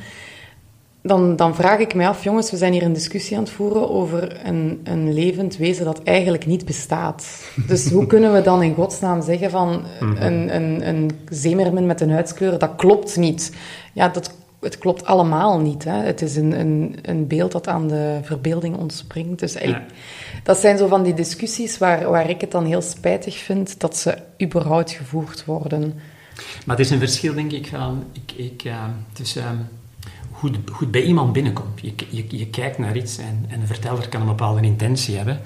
[1.02, 3.90] dan, dan vraag ik mij af, jongens, we zijn hier een discussie aan het voeren
[3.90, 7.50] over een, een levend wezen dat eigenlijk niet bestaat.
[7.66, 10.22] Dus hoe kunnen we dan in godsnaam zeggen van mhm.
[10.22, 13.52] een, een, een zeemermin met een huidskleur, dat klopt niet.
[13.92, 15.84] Ja, dat, het klopt allemaal niet.
[15.84, 16.02] Hè.
[16.02, 19.38] Het is een, een, een beeld dat aan de verbeelding ontspringt.
[19.38, 19.56] Dus
[20.42, 23.96] dat zijn zo van die discussies waar, waar ik het dan heel spijtig vind dat
[23.96, 25.94] ze überhaupt gevoerd worden.
[26.66, 28.04] Maar het is een verschil, denk ik, van...
[28.12, 29.68] Ik, ik, uh, tussen...
[30.40, 31.81] Goed, goed bij iemand binnenkomt.
[31.81, 35.40] Je, je, je kijkt naar iets en, en de verteller kan een bepaalde intentie hebben,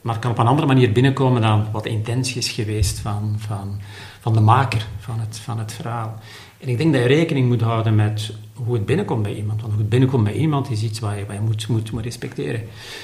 [0.00, 3.80] maar kan op een andere manier binnenkomen dan wat de intentie is geweest van, van,
[4.20, 6.18] van de maker van het, van het verhaal.
[6.58, 9.60] En ik denk dat je rekening moet houden met hoe het binnenkomt bij iemand.
[9.60, 12.60] Want hoe het binnenkomt bij iemand is iets wat je, moet, moet, moet respecteren.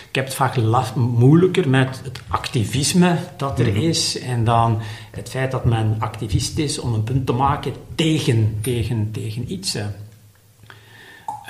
[0.09, 0.57] Ik heb het vaak
[0.95, 3.81] moeilijker met het activisme dat er mhm.
[3.81, 4.19] is.
[4.19, 4.79] En dan
[5.11, 9.79] het feit dat men activist is om een punt te maken tegen, tegen, tegen iets.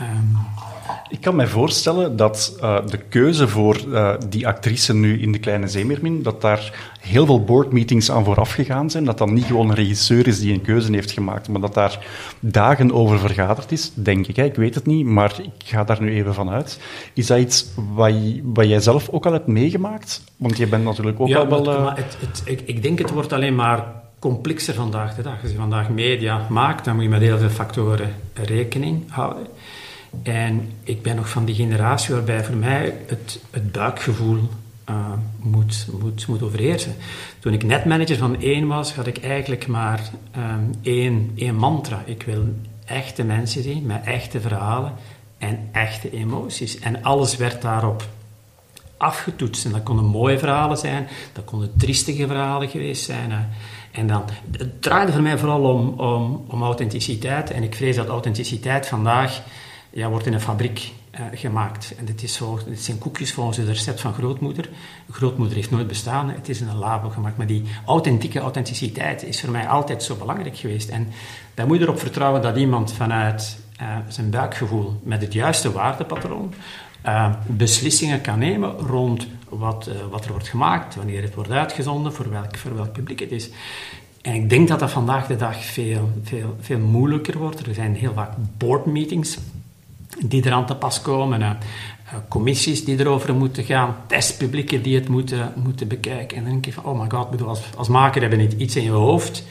[0.00, 0.36] Um,
[1.08, 5.38] ik kan me voorstellen dat uh, de keuze voor uh, die actrice nu in De
[5.38, 9.04] Kleine Zeemermin, dat daar heel veel boardmeetings aan vooraf gegaan zijn.
[9.04, 12.06] Dat dat niet gewoon een regisseur is die een keuze heeft gemaakt, maar dat daar
[12.40, 14.36] dagen over vergaderd is, denk ik.
[14.36, 14.44] Hè.
[14.44, 16.80] Ik weet het niet, maar ik ga daar nu even van uit.
[17.12, 20.24] Is dat iets wat, wat jij zelf ook al hebt meegemaakt?
[20.36, 21.72] Want je bent natuurlijk ook ja, al wel...
[21.72, 21.94] Uh...
[21.94, 23.84] Het, het, ik, ik denk het wordt alleen maar
[24.18, 25.42] complexer vandaag de dag.
[25.42, 29.46] Als je vandaag media maakt, dan moet je met heel veel factoren rekening houden.
[30.22, 34.48] En ik ben nog van die generatie waarbij voor mij het, het buikgevoel
[34.90, 36.94] uh, moet, moet, moet overheersen.
[37.38, 40.00] Toen ik netmanager van één was, had ik eigenlijk maar
[40.36, 42.02] um, één, één mantra.
[42.04, 42.44] Ik wil
[42.84, 44.92] echte mensen zien met echte verhalen
[45.38, 46.78] en echte emoties.
[46.78, 48.08] En alles werd daarop
[48.96, 49.64] afgetoetst.
[49.64, 53.50] En dat konden mooie verhalen zijn, dat konden triestige verhalen geweest zijn.
[53.92, 54.22] En dan,
[54.56, 57.50] het draaide voor mij vooral om, om, om authenticiteit.
[57.50, 59.42] En ik vrees dat authenticiteit vandaag
[59.96, 61.94] ja, wordt in een fabriek uh, gemaakt.
[61.98, 64.68] En dit, is zo, dit zijn koekjes volgens het recept van grootmoeder.
[65.10, 67.36] Grootmoeder heeft nooit bestaan, het is in een labo gemaakt.
[67.36, 70.88] Maar die authentieke authenticiteit is voor mij altijd zo belangrijk geweest.
[70.88, 71.08] En
[71.54, 76.54] daar moet je erop vertrouwen dat iemand vanuit uh, zijn buikgevoel met het juiste waardepatroon
[77.06, 82.30] uh, beslissingen kan nemen rond wat, wat er wordt gemaakt, wanneer het wordt uitgezonden, voor
[82.30, 83.50] welk, voor welk publiek het is.
[84.22, 87.66] En ik denk dat dat vandaag de dag veel, veel, veel moeilijker wordt.
[87.66, 89.38] Er zijn heel vaak boardmeetings
[90.26, 91.40] die er aan te pas komen.
[91.40, 91.50] Uh,
[92.28, 96.36] commissies die erover moeten gaan, testpublieken die het moeten, moeten bekijken.
[96.36, 98.76] En dan denk je van, oh my god, bedoel, als, als maker hebben je iets
[98.76, 99.44] in je hoofd.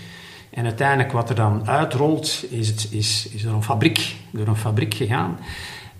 [0.49, 4.55] En uiteindelijk wat er dan uitrolt, is, het, is, is door, een fabriek, door een
[4.55, 5.37] fabriek gegaan.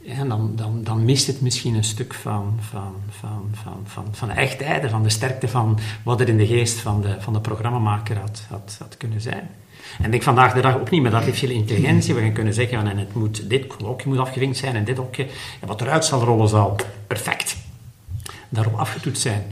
[0.08, 4.28] En dan, dan, dan mist het misschien een stuk van, van, van, van, van, van
[4.28, 7.41] de echtheid, van de sterkte van wat er in de geest van de, van de
[7.41, 9.50] programmamaker had, had, had kunnen zijn.
[9.98, 12.13] En ik denk vandaag de dag ook niet met artificiële intelligentie.
[12.13, 15.28] We gaan kunnen zeggen, en het moet, dit hokje moet afgevinkt zijn en dit hokje.
[15.62, 16.76] En wat eruit zal rollen zal
[17.08, 17.58] perfect
[18.50, 19.43] daarop afgetoetst zijn.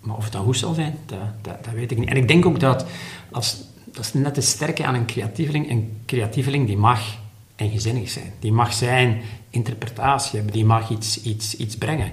[0.00, 2.08] Maar of het dan goed zal zijn, dat, dat, dat, weet ik niet.
[2.08, 2.86] En ik denk ook dat,
[3.30, 5.70] als, dat is net het sterke aan een creatieveling.
[5.70, 7.00] Een creatieveling die mag
[7.56, 8.32] eigenzinnig zijn.
[8.40, 12.12] Die mag zijn interpretatie hebben, die mag iets, iets, iets brengen.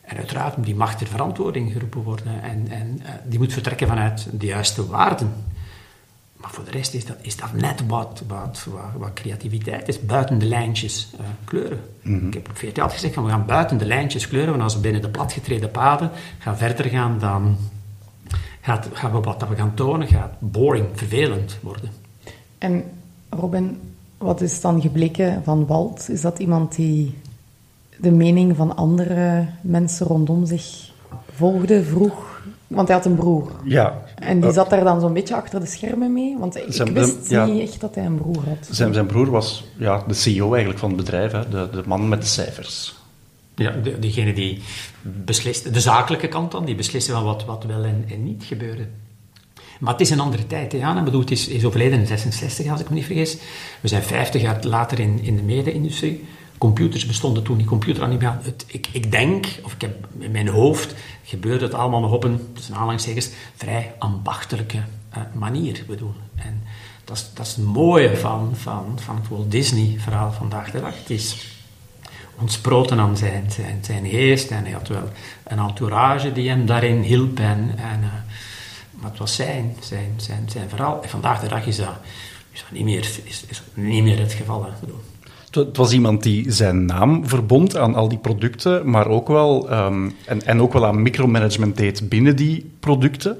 [0.00, 4.28] En uiteraard, die mag ter verantwoording geroepen worden en, en uh, die moet vertrekken vanuit
[4.32, 5.34] de juiste waarden.
[6.42, 10.00] Maar voor de rest is dat, is dat net wat, wat, wat, wat creativiteit is,
[10.00, 11.80] buiten de lijntjes uh, kleuren.
[12.02, 12.26] Mm -hmm.
[12.26, 14.74] Ik heb op VRT altijd gezegd, van, we gaan buiten de lijntjes kleuren, want als
[14.74, 17.56] we binnen de platgetreden paden gaan verder gaan, dan
[18.60, 21.90] gaat, gaan we wat dat we gaan tonen, gaat boring, vervelend worden.
[22.58, 22.84] En
[23.28, 23.80] Robin,
[24.18, 26.08] wat is dan gebleken van Walt?
[26.08, 27.18] Is dat iemand die
[27.96, 30.90] de mening van andere mensen rondom zich
[31.32, 32.42] volgde, vroeg?
[32.66, 33.50] Want hij had een broer.
[33.64, 34.02] Ja.
[34.22, 36.36] En die zat daar dan zo'n beetje achter de schermen mee?
[36.38, 37.44] Want ik Zijn- wist ja.
[37.46, 38.68] niet echt dat hij een broer had.
[38.70, 42.08] Zijn, zijn broer was ja, de CEO eigenlijk van het bedrijf, hè, de, de man
[42.08, 42.94] met de cijfers.
[43.54, 44.62] Ja, de, degene die
[45.02, 48.86] beslist, de zakelijke kant dan, die beslissen van wat, wat wel en, en niet gebeurde.
[49.80, 50.72] Maar het is een andere tijd.
[50.72, 50.98] hè, Jan.
[50.98, 53.36] Ik bedoel, het is, is overleden in 66, als ik me niet vergis.
[53.80, 56.24] We zijn 50 jaar later in, in de mede-industrie.
[56.62, 57.66] Computers bestonden toen niet.
[57.66, 58.38] Computer niet meer.
[58.66, 60.94] Ik, ik denk, of ik heb in mijn hoofd,
[61.24, 64.78] gebeurde het allemaal nog op een, tussen aanhalingstekens, vrij ambachtelijke
[65.10, 65.84] eh, manier.
[65.86, 66.14] Bedoel.
[66.34, 66.62] En
[67.04, 70.98] dat is, dat is het mooie van, van, van het Walt Disney-verhaal vandaag de dag.
[70.98, 71.46] Het is
[72.38, 75.10] ontsproten aan zijn, zijn, zijn geest en hij had wel
[75.44, 77.38] een entourage die hem daarin hielp.
[77.38, 78.10] En, en, eh,
[78.90, 81.02] maar het was zijn, zijn, zijn, zijn verhaal.
[81.02, 81.94] En vandaag de dag is dat,
[82.52, 84.64] is dat niet, meer, is, is niet meer het geval.
[84.64, 84.70] Hè.
[85.54, 90.10] Het was iemand die zijn naam verbond aan al die producten, maar ook wel, ehm,
[90.26, 93.38] en, en ook wel aan micromanagement deed binnen die producten.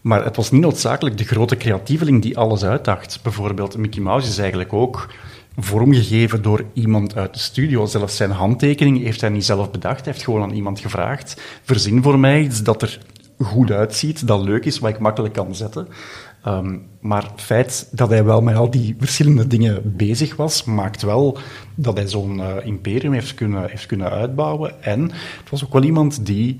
[0.00, 3.18] Maar het was niet noodzakelijk de grote creatieveling die alles uitdacht.
[3.22, 5.08] Bijvoorbeeld Mickey Mouse is eigenlijk ook
[5.56, 7.86] vormgegeven door iemand uit de studio.
[7.86, 10.04] Zelfs zijn handtekening heeft hij niet zelf bedacht.
[10.04, 12.98] Hij heeft gewoon aan iemand gevraagd, verzin voor mij iets dat er
[13.38, 15.88] goed uitziet, dat leuk is, wat ik makkelijk kan zetten.
[16.44, 21.02] Ehm, maar het feit dat hij wel met al die verschillende dingen bezig was, maakt
[21.02, 21.38] wel
[21.74, 24.82] dat hij zo'n eh, imperium heeft kunnen, heeft kunnen uitbouwen.
[24.82, 25.02] En
[25.40, 26.56] het was ook wel iemand die,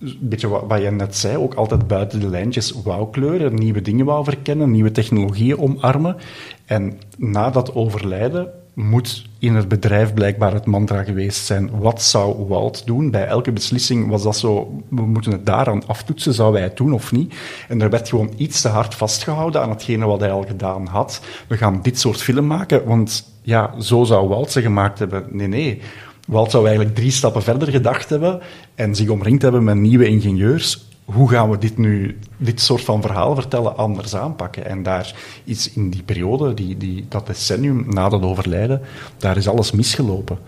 [0.00, 3.82] een beetje wat, wat jij net zei, ook altijd buiten de lijntjes wou kleuren, nieuwe
[3.82, 6.16] dingen wou verkennen, nieuwe technologieën omarmen.
[6.64, 11.70] En na dat overlijden moet in het bedrijf blijkbaar het mantra geweest zijn.
[11.78, 13.10] Wat zou Walt doen?
[13.10, 16.92] Bij elke beslissing was dat zo, we moeten het daaraan aftoetsen, zou hij het doen
[16.92, 17.34] of niet?
[17.68, 21.20] En er werd gewoon iets te hard vastgehouden aan hetgene wat hij al gedaan had.
[21.46, 25.24] We gaan dit soort film maken, want ja, zo zou Walt ze gemaakt hebben.
[25.30, 25.80] Nee, nee.
[26.26, 28.40] Walt zou eigenlijk drie stappen verder gedacht hebben
[28.74, 30.88] en zich omringd hebben met nieuwe ingenieurs.
[31.12, 34.66] Hoe gaan we dit nu, dit soort van verhaal vertellen, anders aanpakken?
[34.66, 38.80] En daar is in die periode, die, die, dat decennium na dat overlijden,
[39.16, 40.38] daar is alles misgelopen.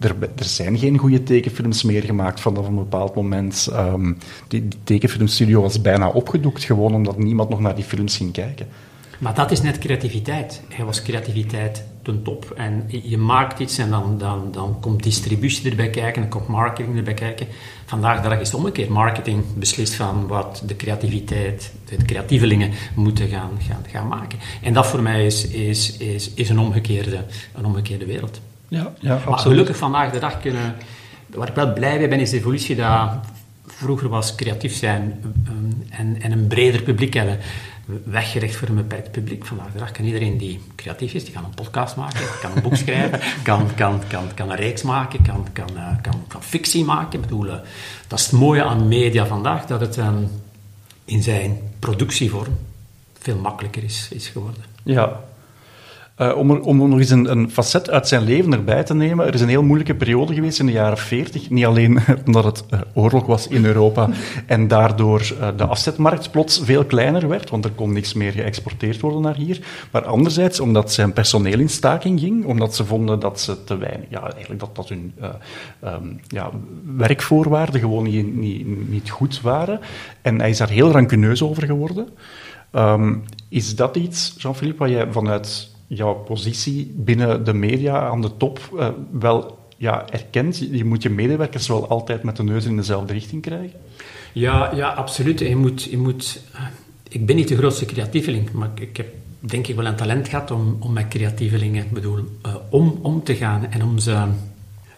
[0.00, 3.68] Er, er zijn geen goede tekenfilms meer gemaakt vanaf een bepaald moment.
[3.72, 4.12] Ehm,
[4.48, 8.66] die, die tekenfilmstudio was bijna opgedoekt, gewoon omdat niemand nog naar die films ging kijken.
[9.18, 10.62] Maar dat is net creativiteit.
[10.68, 12.50] Hij was creativiteit ten top.
[12.56, 16.96] En je maakt iets en dan, dan, dan komt distributie erbij kijken, dan komt marketing
[16.96, 17.46] erbij kijken.
[17.86, 18.88] Vandaag de dag is het omgekeerd.
[18.88, 24.38] Marketing beslist van wat de creativiteit, de creatievelingen moeten gaan, gaan, gaan maken.
[24.62, 28.40] En dat voor mij is, is, is, is een, omgekeerde, een omgekeerde wereld.
[28.68, 30.74] Ja, ja Maar gelukkig vandaag de dag kunnen...
[31.26, 33.10] Waar ik wel blij mee ben, is de evolutie dat
[33.66, 37.38] vroeger was creatief zijn um, en, en een breder publiek hebben
[38.04, 39.46] weggerecht voor een beperkt publiek.
[39.46, 42.62] Vandaag de dag kan iedereen die creatief is, die kan een podcast maken, kan een
[42.62, 46.84] boek schrijven, kan, kan, kan, kan een reeks maken, kan, kan, uh, kan, kan fictie
[46.84, 47.12] maken.
[47.12, 47.54] Ik bedoel, uh,
[48.06, 50.30] dat is het mooie aan media vandaag, dat het um,
[51.04, 52.56] in zijn productievorm
[53.18, 54.62] veel makkelijker is, is geworden.
[54.82, 55.20] Ja,
[56.18, 59.26] uh, om, er, om nog eens een, een, facet uit zijn leven erbij te nemen.
[59.26, 61.50] Er is een heel moeilijke periode geweest in de jaren 40.
[61.50, 64.08] Niet alleen omdat het uh, oorlog was in Europa
[64.46, 69.00] en daardoor uh, de afzetmarkt plots veel kleiner werd, want er kon niks meer geëxporteerd
[69.00, 69.60] worden naar hier.
[69.90, 74.06] Maar anderzijds omdat zijn personeel in staking ging, omdat ze vonden dat ze te weinig,
[74.08, 75.14] ja, eigenlijk dat, dat hun
[75.84, 76.50] um, ja,
[76.96, 79.80] werkvoorwaarden gewoon niet, niet, niet goed waren.
[80.22, 82.08] En hij is daar heel rancuneus over geworden.
[82.72, 88.36] Um, is dat iets, Jean-Philippe, wat jij vanuit jouw positie binnen de media aan de
[88.36, 90.58] top uh, wel ja, erkent.
[90.70, 93.78] Je moet je medewerkers wel altijd met de neus in dezelfde richting krijgen.
[94.32, 95.38] Ja, ja absoluut.
[95.38, 96.42] Je moet, je moet,
[97.08, 99.08] ik ben niet de grootste creatieveling, maar ik heb
[99.40, 103.34] denk ik wel een talent gehad om, om met creatievelingen bedoel, uh, om, om te
[103.34, 104.26] gaan en om ze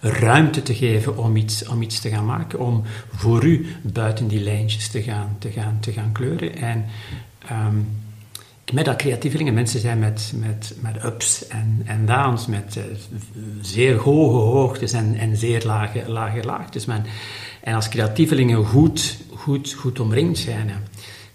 [0.00, 2.82] ruimte te geven om iets, om iets te gaan maken, om
[3.14, 6.56] voor u buiten die lijntjes te gaan, te gaan, te gaan kleuren.
[6.56, 6.84] En
[7.50, 7.86] um,
[8.72, 12.84] merk dat creatievelingen mensen zijn met, met, met ups en, en downs, met uh,
[13.60, 16.84] zeer hoge hoogtes en, en zeer lage, lage laagtes.
[16.84, 17.04] Men,
[17.62, 20.68] en als creatievelingen goed, goed, goed omringd zijn,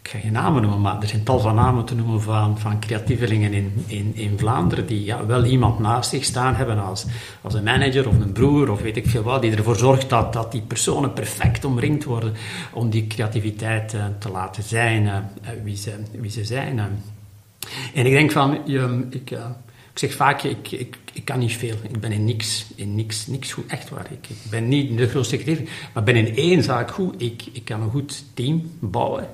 [0.01, 2.79] ik ga geen namen noemen, maar er zijn tal van namen te noemen van, van
[2.79, 7.05] creatievelingen in, in, in Vlaanderen die ja, wel iemand naast zich staan hebben als,
[7.41, 10.33] als een manager of een broer of weet ik veel wat, die ervoor zorgt dat,
[10.33, 12.33] dat die personen perfect omringd worden
[12.73, 15.17] om die creativiteit uh, te laten zijn uh,
[15.63, 16.79] wie, ze, wie ze zijn.
[17.93, 18.67] En ik denk van,
[19.09, 21.75] ik, ik zeg vaak, ik, ik, ik kan niet veel.
[21.89, 24.05] Ik ben in niks, in niks, niks goed, echt waar.
[24.11, 27.21] Ik, ik ben niet de grootste creatief, maar ben in één zaak goed.
[27.21, 29.27] Ik, ik kan een goed team bouwen.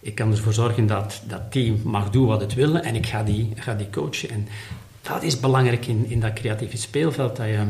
[0.00, 3.22] Ik kan ervoor zorgen dat dat team mag doen wat het wil en ik ga
[3.22, 4.30] die, ga die coachen.
[4.30, 4.48] En
[5.02, 7.66] dat is belangrijk in, in dat creatieve speelveld, dat je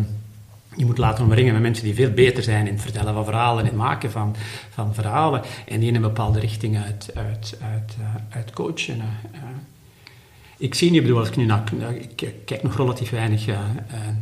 [0.76, 3.59] je moet laten omringen met mensen die veel beter zijn in het vertellen van verhalen,
[3.59, 4.36] in het maken van,
[4.70, 9.03] van verhalen en die in een bepaalde richting uit, uit, uit, uh, uit coachen.
[10.61, 11.52] Uh, ik zie niet, bedoel, als ik nu
[12.16, 13.58] ik kijk nog relatief weinig uh,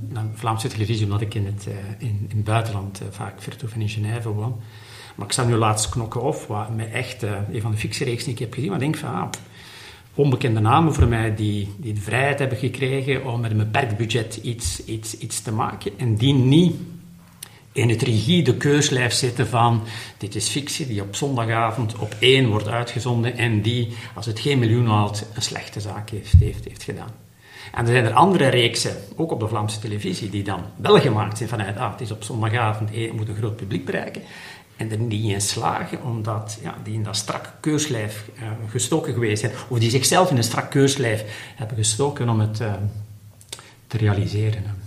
[0.09, 1.67] naar Vlaamse televisie, omdat ik in het,
[1.99, 4.61] in, in het buitenland vaak vertoef in Genève woon.
[5.15, 8.25] Maar ik sta nu laatst knokken of, wat mij echt uh, een van de fictiereeks
[8.25, 9.29] die ik heb gezien, maar ik denk van, ah,
[10.15, 14.37] onbekende namen voor mij die, die de vrijheid hebben gekregen om met een beperkt budget
[14.37, 16.75] iets, iets, iets te maken en die niet
[17.79, 19.83] in het rigide keurslijf zitten van
[20.19, 24.59] dit is fictie die op zondagavond op één wordt uitgezonden en die, als het geen
[24.59, 27.11] miljoen haalt, een slechte zaak heeft, heeft, heeft gedaan.
[27.73, 31.37] En er zijn er andere reeksen, ook op de Vlaamse televisie, die dan wel gemaakt
[31.37, 34.23] zijn vanuit, ah, het is op zondagavond, het moet een groot publiek bereiken
[34.77, 39.41] en er niet in slagen, omdat ja, die in dat strak keurslijf uh, gestoken geweest
[39.41, 42.73] zijn, of die zichzelf in een strak keurslijf hebben gestoken om het uh,
[43.87, 44.78] te realiseren.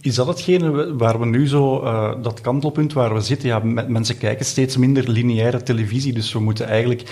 [0.00, 3.48] Is dat hetgene waar we nu zo, uh, dat kantelpunt waar we zitten?
[3.48, 3.58] Ja,
[3.88, 7.02] mensen kijken steeds minder lineaire televisie, dus we moeten eigenlijk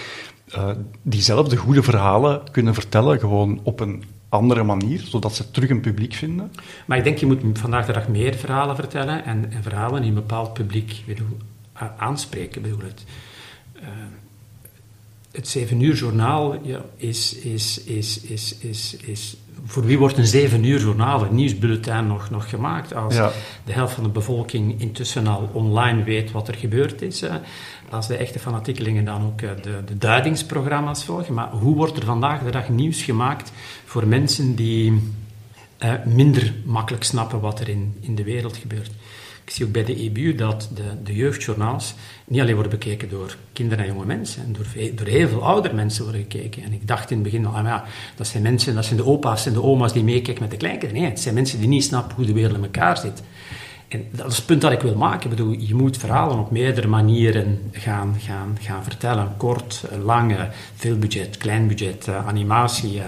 [1.03, 6.15] diezelfde goede verhalen kunnen vertellen, gewoon op een andere manier, zodat ze terug een publiek
[6.15, 6.53] vinden.
[6.87, 10.11] Maar ik denk, je moet vandaag de dag meer verhalen vertellen en, en verhalen die
[10.11, 11.37] een bepaald publiek bedoel,
[11.97, 12.63] aanspreken.
[12.63, 13.05] Bedoel het.
[13.77, 13.89] Uh,
[15.33, 20.27] het 7 uur journaal ja, is, is, is, is, is, is, Voor wie wordt een
[20.27, 22.95] 7 uur journaal, een nieuwsbulletin, nog, nog gemaakt?
[22.95, 23.33] Als ja.
[23.65, 27.23] de helft van de bevolking intussen al online weet wat er gebeurd is.
[27.23, 27.35] Uh,
[27.91, 31.35] als de echte fanatiekelingen dan ook uh, de, de duidingsprogramma's volgen.
[31.35, 33.53] Maar hoe wordt er vandaag de dag nieuws gemaakt
[33.85, 35.13] voor mensen die
[35.85, 38.91] uh, minder makkelijk snappen wat er in, in de wereld gebeurt?
[39.49, 41.95] Ik zie ook bij de EBU dat de, de jeugdjournaals
[42.25, 45.75] niet alleen worden bekeken door kinderen en jonge mensen, en door, door heel veel oudere
[45.75, 46.63] mensen worden gekeken.
[46.63, 47.85] En ik dacht in het begin, ah, ja,
[48.17, 51.03] dat zijn mensen, dat zijn de opa's en de oma's die meekijken met de kleinkinderen.
[51.03, 53.23] Nee, het zijn mensen die niet snappen hoe de wereld in elkaar zit.
[53.89, 55.31] En dat is het punt dat ik wil maken.
[55.31, 59.35] Ik bedoel, je moet verhalen op meerdere manieren gaan, gaan, gaan vertellen.
[59.37, 60.37] Kort, lang,
[60.75, 63.01] veel budget, klein budget, uh, animatie.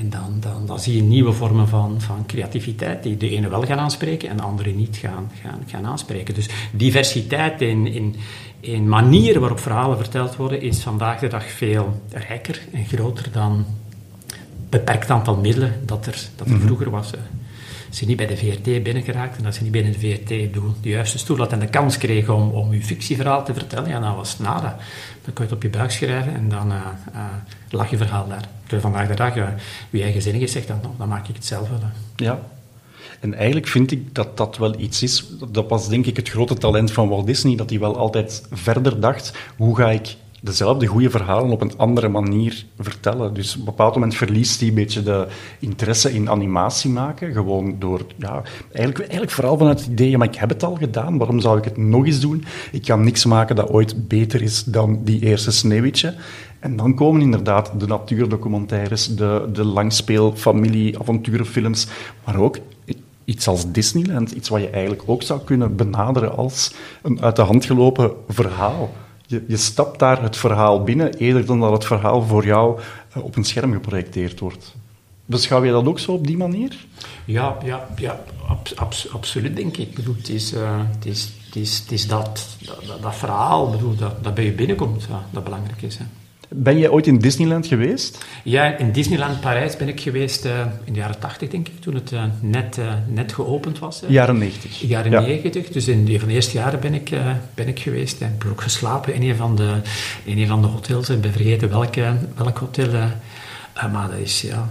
[0.00, 3.62] En dan, dan, dan zie je nieuwe vormen van, van creativiteit die de ene wel
[3.62, 6.34] gaan aanspreken en de andere niet gaan, gaan, gaan aanspreken.
[6.34, 8.16] Dus diversiteit in, in,
[8.60, 13.64] in manieren waarop verhalen verteld worden is vandaag de dag veel rijker en groter dan
[14.68, 16.64] beperkt aantal middelen dat er, dat er mhm.
[16.64, 17.12] vroeger was.
[17.12, 17.20] Als
[17.98, 20.28] je niet bij de VRT binnengeraakt en als je niet binnen de VRT
[20.82, 24.00] de juiste stoel had en de kans kreeg om, om je fictieverhaal te vertellen, ja,
[24.00, 24.76] dan was het nada.
[25.24, 26.76] Dan kun je het op je buik schrijven en dan uh,
[27.14, 27.20] uh,
[27.70, 28.48] lag je verhaal daar.
[28.60, 29.48] Terwijl vandaag de dag, uh,
[29.90, 31.78] wie eigenzinnig is, zegt dan, dan maak ik het zelf wel.
[32.16, 32.40] Ja.
[33.20, 35.24] En eigenlijk vind ik dat dat wel iets is.
[35.50, 39.00] Dat was denk ik het grote talent van Walt Disney, dat hij wel altijd verder
[39.00, 39.32] dacht.
[39.56, 43.34] Hoe ga ik dezelfde goede verhalen op een andere manier vertellen.
[43.34, 45.26] Dus op een bepaald moment verliest hij een beetje de
[45.58, 47.32] interesse in animatie maken.
[47.32, 51.18] Gewoon door, ja, eigenlijk, eigenlijk vooral vanuit het idee, maar ik heb het al gedaan,
[51.18, 52.44] waarom zou ik het nog eens doen?
[52.72, 56.14] Ik kan niks maken dat ooit beter is dan die eerste Sneeuwwitje.
[56.58, 61.86] En dan komen inderdaad de natuurdocumentaires, de, de avonturenfilms,
[62.24, 62.58] maar ook
[63.24, 67.42] iets als Disneyland, iets wat je eigenlijk ook zou kunnen benaderen als een uit de
[67.42, 68.90] hand gelopen verhaal
[69.30, 72.80] je, je stapt daar het verhaal binnen, eerder dan dat het verhaal voor jou
[73.16, 74.74] uh, op een scherm geprojecteerd wordt.
[75.24, 76.86] Beschouw je dat ook zo op die manier?
[77.24, 79.98] Ja, ja, ja ab, ab, absoluut denk ik.
[79.98, 82.46] ik het, is, het, is, is, is dat,
[83.00, 85.96] dat, verhaal bedoel, dat, dat bij je binnenkomt dat belangrijk is.
[85.96, 86.04] Hè.
[86.54, 88.24] Ben jij ooit in Disneyland geweest?
[88.44, 91.94] Ja, in Disneyland Parijs ben ik geweest uh, in de jaren 80, denk ik, toen
[91.94, 94.02] het uh, net, uh, net geopend was.
[94.08, 94.80] Jaren 90.
[94.80, 95.20] Jaren ja.
[95.20, 97.10] 90, dus in een van de eerste jaren ben ik,
[97.54, 98.20] ben ik geweest.
[98.20, 99.74] En ik heb ook geslapen in een van de,
[100.24, 101.08] in een van de hotels.
[101.08, 102.92] Ik ben vergeten welke, welk hotel.
[103.92, 104.68] maar dat is, ja,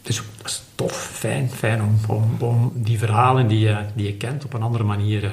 [0.00, 4.14] het is, dat is tof, fijn, fijn om, om, om die verhalen die, die je
[4.14, 5.32] kent op een andere manier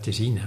[0.00, 0.38] te zien.
[0.38, 0.44] Hè.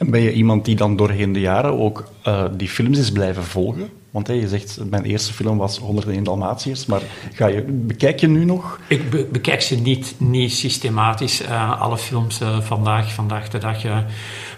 [0.00, 3.44] En ben je iemand die dan doorheen de jaren ook uh, die films is blijven
[3.44, 3.88] volgen?
[4.10, 7.00] Want hey, je zegt, mijn eerste film was 101 Dalmatiërs, maar
[7.32, 8.80] ga je, bekijk je nu nog?
[8.88, 13.84] Ik be bekijk ze niet, niet systematisch, uh, alle films uh, vandaag, vandaag de dag.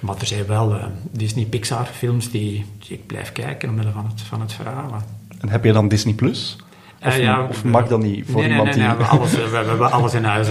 [0.01, 0.77] maar er zijn wel
[1.11, 5.03] Disney-Pixar-films die, die, ik blijf kijken omwille van het, van het verhaal.
[5.41, 6.15] En heb je dan Disney+.
[6.15, 6.57] Plus?
[7.05, 8.97] Of, uh, ja, of, mag dat niet voor nee, iemand nee, nee, die...
[8.97, 10.49] we, hebben alles, we, hebben alles in huis.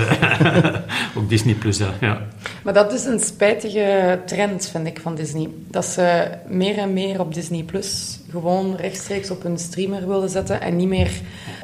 [1.18, 2.18] Ook Disney Plus, ja.
[2.64, 5.49] Maar dat is een spijtige trend, vind ik, van Disney.
[5.68, 10.62] Dat ze meer en meer op Disney Plus gewoon rechtstreeks op hun streamer willen zetten
[10.62, 11.12] en niet meer...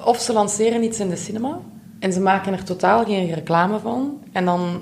[0.04, 1.60] Of ze lanceren iets in de cinema
[2.00, 4.20] en ze maken er totaal geen reclame van.
[4.32, 4.82] En dan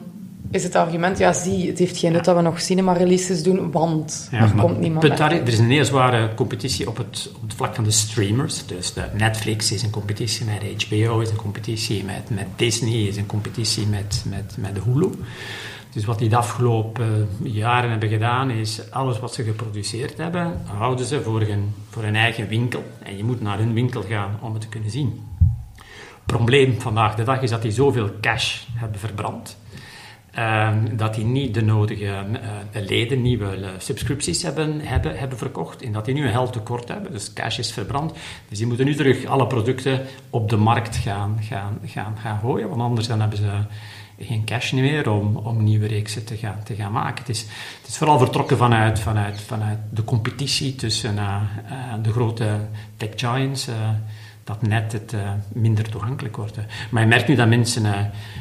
[0.56, 4.30] is het argument, ja zie, het heeft geen nut dat we nog cinema-releases doen, want
[4.32, 7.76] er komt niemand daar, Er is een heel zware competitie op het, op het vlak
[7.76, 8.66] van de streamers.
[8.66, 13.18] Dus de Netflix is een competitie met HBO, is een competitie met, met Disney, is
[13.18, 15.10] een competitie met, met, met de Hulu.
[15.94, 21.06] Dus wat die de afgelopen jaren hebben gedaan, is alles wat ze geproduceerd hebben, houden
[21.06, 22.84] ze voor hun, voor hun eigen winkel.
[23.04, 25.24] En je moet naar hun winkel gaan om het te kunnen zien.
[26.26, 29.58] Het probleem vandaag de dag is dat die zoveel cash hebben verbrand
[30.36, 32.20] Ehm, dat die niet de nodige uh,
[32.88, 35.82] leden, nieuwe uh, subscripties hebben, hebben, hebben verkocht.
[35.82, 37.12] En dat die nu een hel tekort hebben.
[37.12, 38.14] Dus cash is verbrand.
[38.50, 42.70] Dus die moeten nu terug alle producten op de markt gaan, gaan, gaan, gaan gooien.
[42.70, 43.52] Want anders dan hebben ze
[44.20, 47.20] geen cash meer om, om nieuwe reeksen te gaan, te gaan maken.
[47.20, 47.42] Het is,
[47.82, 51.42] het is vooral vertrokken vanuit, vanuit, vanuit de competitie tussen uh,
[52.02, 52.60] de grote
[52.98, 53.68] tech giants
[54.46, 56.56] dat net het uh, minder toegankelijk wordt.
[56.56, 56.62] Hè.
[56.90, 57.92] Maar je merkt nu dat mensen, uh,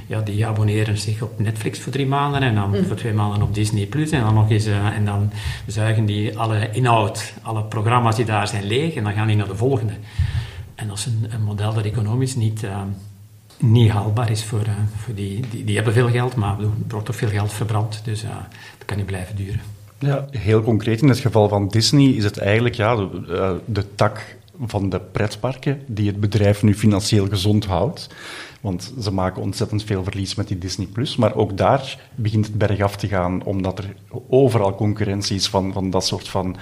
[0.07, 2.85] ja, die abonneren zich op Netflix voor drie maanden en dan mm.
[2.85, 5.31] voor twee maanden op Disney Plus en dan nog eens, uh, en dan
[5.67, 9.49] zuigen die alle inhoud, alle programma's die daar zijn leeg en dan gaan die naar
[9.49, 9.93] de volgende.
[10.75, 12.67] En dat is een, een model dat economisch niet,
[13.59, 17.17] niet haalbaar is voor, voor die, die, die, hebben veel geld, maar er wordt toch
[17.17, 18.23] veel geld verbrand, dus
[18.79, 19.61] dat kan niet blijven duren.
[19.99, 24.37] Ja, heel concreet in het geval van Disney is het eigenlijk ja, de, de tak
[24.61, 28.09] van de pretparken die het bedrijf nu financieel gezond houdt.
[28.61, 30.87] Want ze maken ontzettend veel verlies met die Disney+.
[30.87, 31.17] Plus.
[31.17, 33.95] Maar ook daar begint het bergaf te gaan, omdat er
[34.29, 36.57] overal concurrentie is van, van dat soort van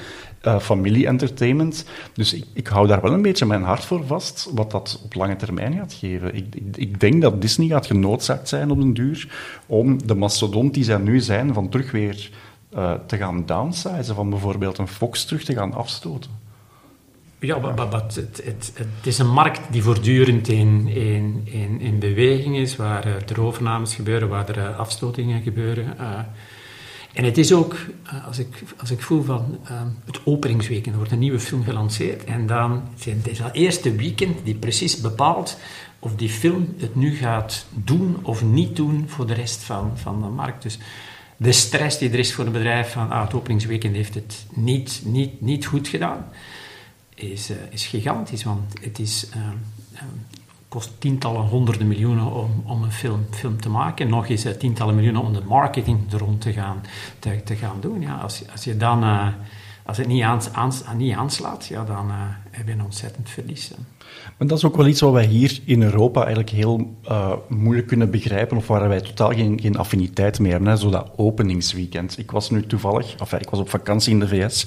[0.47, 1.85] uh, familie-entertainment.
[2.13, 5.15] Dus ik, ik hou daar wel een beetje mijn hart voor vast, wat dat op
[5.15, 6.35] lange termijn gaat geven.
[6.35, 9.29] Ik, ik, denk dat Disney gaat genoodzaakt zijn op den duur
[9.67, 12.31] om de mastodont die zij nu zijn, van terug weer
[12.75, 16.42] uh, te gaan downsizen, van bijvoorbeeld een Fox terug te gaan afstoten.
[17.43, 22.57] Ja, maar, het, het, het, is een markt die voortdurend in, in, in, in beweging
[22.57, 25.97] is, waar er overnames gebeuren, waar er uh, afstotingen gebeuren.
[26.01, 26.19] Uh,
[27.13, 27.77] en het is ook,
[28.27, 29.59] als, ik, als ik voel van
[30.05, 34.45] het openingsweekend, er wordt een nieuwe film gelanceerd en dan het is dat eerste weekend
[34.45, 35.59] die precies bepaalt
[35.99, 40.23] of die film het nu gaat doen of niet doen voor de rest van, van
[40.23, 40.63] de markt.
[40.63, 40.79] Dus
[41.37, 45.03] de stress die er is voor een bedrijf van ah, het openingsweekend heeft het niet,
[45.05, 46.25] niet, niet goed gedaan
[47.23, 50.03] is, uh, is gigantisch, want het is, uh,
[50.69, 54.09] kost tientallen, honderden miljoenen om, om een film, film te maken.
[54.09, 56.83] Nog eens tientallen miljoenen om de marketing er rond te gaan,
[57.19, 58.01] te, gaan doen.
[58.01, 59.03] Ja, als, als, je dan,
[59.87, 62.11] als het niet, aans, aanslaat, ja, dan
[62.51, 63.71] heb je een ontzettend verlies.
[64.39, 67.87] Maar dat is ook wel iets wat wij hier in Europa eigenlijk heel uh, moeilijk
[67.87, 70.79] kunnen begrijpen, of waar wij totaal geen, geen affiniteit mee hebben.
[70.79, 72.19] Zo dat openingsweekend.
[72.19, 74.67] Ik was nu toevallig, enfin, ik was op vakantie in de VS,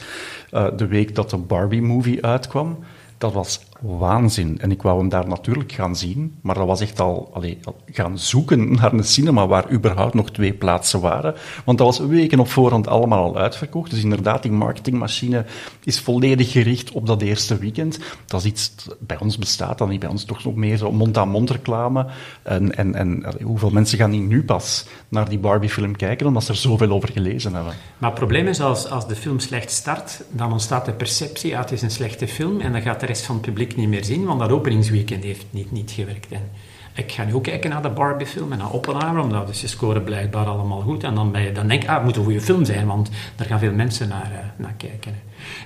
[0.52, 2.78] uh, de week dat de Barbie-movie uitkwam.
[3.18, 4.60] Dat was waanzin.
[4.60, 7.60] En ik wou hem daar natuurlijk gaan zien, maar dat was echt al, allee,
[7.92, 11.36] gaan zoeken naar een cinema waar überhaupt nog twee plaatsen waren.
[11.66, 13.92] Want dat was weken op voorhand allemaal al uitverkocht.
[13.92, 15.46] Dus inderdaad, die marketingmachine
[15.84, 18.00] is volledig gericht op dat eerste weekend.
[18.26, 20.00] Dat is iets, bij ons bestaat dan niet.
[20.00, 22.06] Bij ons toch nog meer zo mond-aan-mond reclame.
[22.44, 26.52] En, en, en hoeveel mensen gaan die nu pas naar die Barbie-film kijken, omdat ze
[26.52, 27.74] er zoveel over gelezen hebben?
[27.98, 31.60] Maar het probleem is, als, als de film slecht start, dan ontstaat de perceptie, ja,
[31.60, 34.04] het is een slechte film, en dan gaat de rest van het publiek niet meer
[34.04, 36.32] zien, want dat openingsweekend heeft niet, niet gewerkt.
[36.32, 36.50] En
[36.96, 40.04] ik ga nu ook kijken naar de Barbie-film en naar Oppenheimer, omdat dus je scoren
[40.04, 41.04] blijkbaar allemaal goed.
[41.04, 43.48] En dan, je, dan denk ik, ah, het moet een goede film zijn, want daar
[43.48, 45.14] gaan veel mensen naar, uh, naar kijken.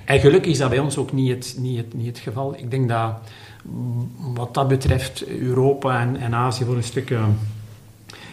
[0.05, 2.55] En gelukkig is dat bij ons ook niet het, niet het, niet het geval.
[2.57, 3.13] Ik denk dat
[3.63, 7.23] mm, wat dat betreft Europa en, en Azië voor een stuk uh,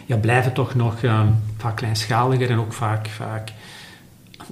[0.05, 1.21] ja, blijven toch nog uh,
[1.57, 3.51] vaak kleinschaliger en ook vaak, vaak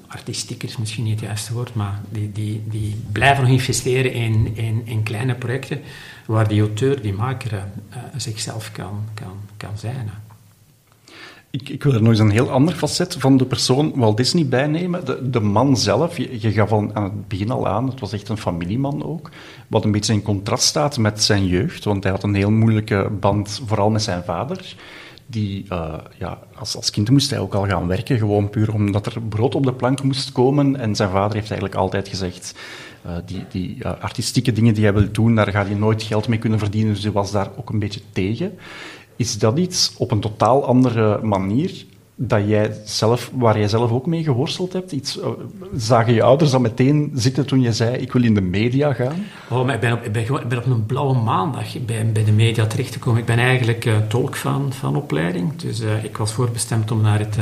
[0.08, 4.52] artistieker is misschien niet het juiste woord, maar die, die, die blijven nog investeren in,
[4.56, 5.82] in, in kleine projecten
[6.26, 10.10] waar die auteur, die maker, uh, zichzelf kan, kan, kan zijn.
[11.50, 14.48] Ik, ik, wil er nog eens een heel ander facet van de persoon Walt Disney
[14.48, 15.06] bijnemen.
[15.06, 18.14] De, de man zelf, je, je, gaf al aan het begin al aan, het was
[18.14, 19.30] echt een familieman ook.
[19.68, 23.10] Wat een beetje in contrast staat met zijn jeugd, want hij had een heel moeilijke
[23.20, 24.76] band, vooral met zijn vader
[25.26, 29.06] die, uh, ja, als, als kind moest hij ook al gaan werken, gewoon puur omdat
[29.06, 30.76] er brood op de plank moest komen.
[30.76, 32.56] En zijn vader heeft eigenlijk altijd gezegd,
[33.06, 36.28] uh, die, die uh, artistieke dingen die hij wil doen, daar gaat hij nooit geld
[36.28, 38.58] mee kunnen verdienen, dus hij was daar ook een beetje tegen.
[39.16, 44.05] Is dat iets op een totaal andere manier dat jij zelf, waar jij zelf ook
[44.05, 44.91] mee geworsteld hebt?
[44.91, 45.28] Iets, uh,
[45.76, 49.26] zagen je ouders dan meteen zitten toen je zei, ik wil in de media gaan?
[49.49, 50.11] Oh, maar ik ben op, ik
[50.47, 53.20] ben, op een blauwe maandag bij, bij de media terechtgekomen.
[53.20, 55.55] Ik ben eigenlijk uh, tolk van, van opleiding.
[55.55, 57.38] Dus uh, ik was voorbestemd om naar het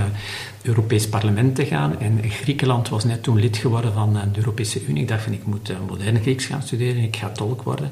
[0.61, 1.99] Europees Parlement te gaan.
[1.99, 5.01] En Griekenland was net toen lid geworden van de Europese Unie.
[5.01, 7.03] Ik dacht van, ik moet moderne Grieks gaan studeren.
[7.03, 7.91] Ik ga tolk worden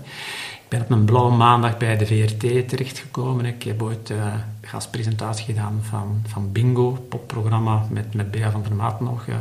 [0.71, 3.45] ben op een blauwe maandag bij de VRT terechtgekomen.
[3.45, 4.17] Ik heb ooit uh,
[4.61, 9.25] gastpresentatie gedaan van, van Bingo, popprogramma met, met Bea van der Maat nog.
[9.27, 9.35] Uh,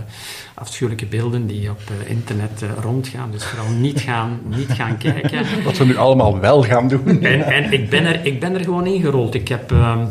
[0.55, 3.31] afschuwelijke beelden die op uh, internet rondgaan.
[3.31, 5.63] Dus vooral niet gaan, niet gaan kijken.
[5.65, 7.23] Wat we nu allemaal wel gaan doen.
[7.23, 9.35] En, en ik, ben er, ik ben er gewoon ingerold.
[9.35, 10.07] Ik heb ehm,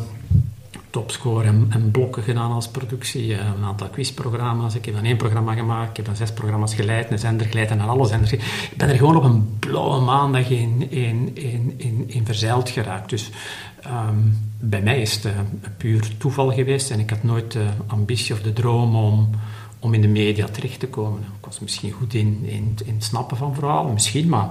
[0.90, 3.34] topscore en, en, blokken gedaan als productie.
[3.34, 4.76] een aantal quizprogramma's.
[4.76, 5.90] Ik heb dan één programma gemaakt.
[5.90, 8.32] Ik heb dan zes programma's geleid, een zender geleid en alle zenders.
[8.32, 13.10] Ik ben er gewoon op een blauwe maandag in, in, in, in, in verzeild geraakt.
[13.10, 13.30] Dus
[13.86, 15.32] um, bij mij is het uh,
[15.78, 16.92] puur toeval geweest.
[16.92, 19.30] En ik had nooit de ambitie of de droom om,
[19.80, 21.20] om in de media terecht te komen.
[21.20, 24.50] Ik was misschien goed in, in, in het snappen van verhalen, misschien, maar...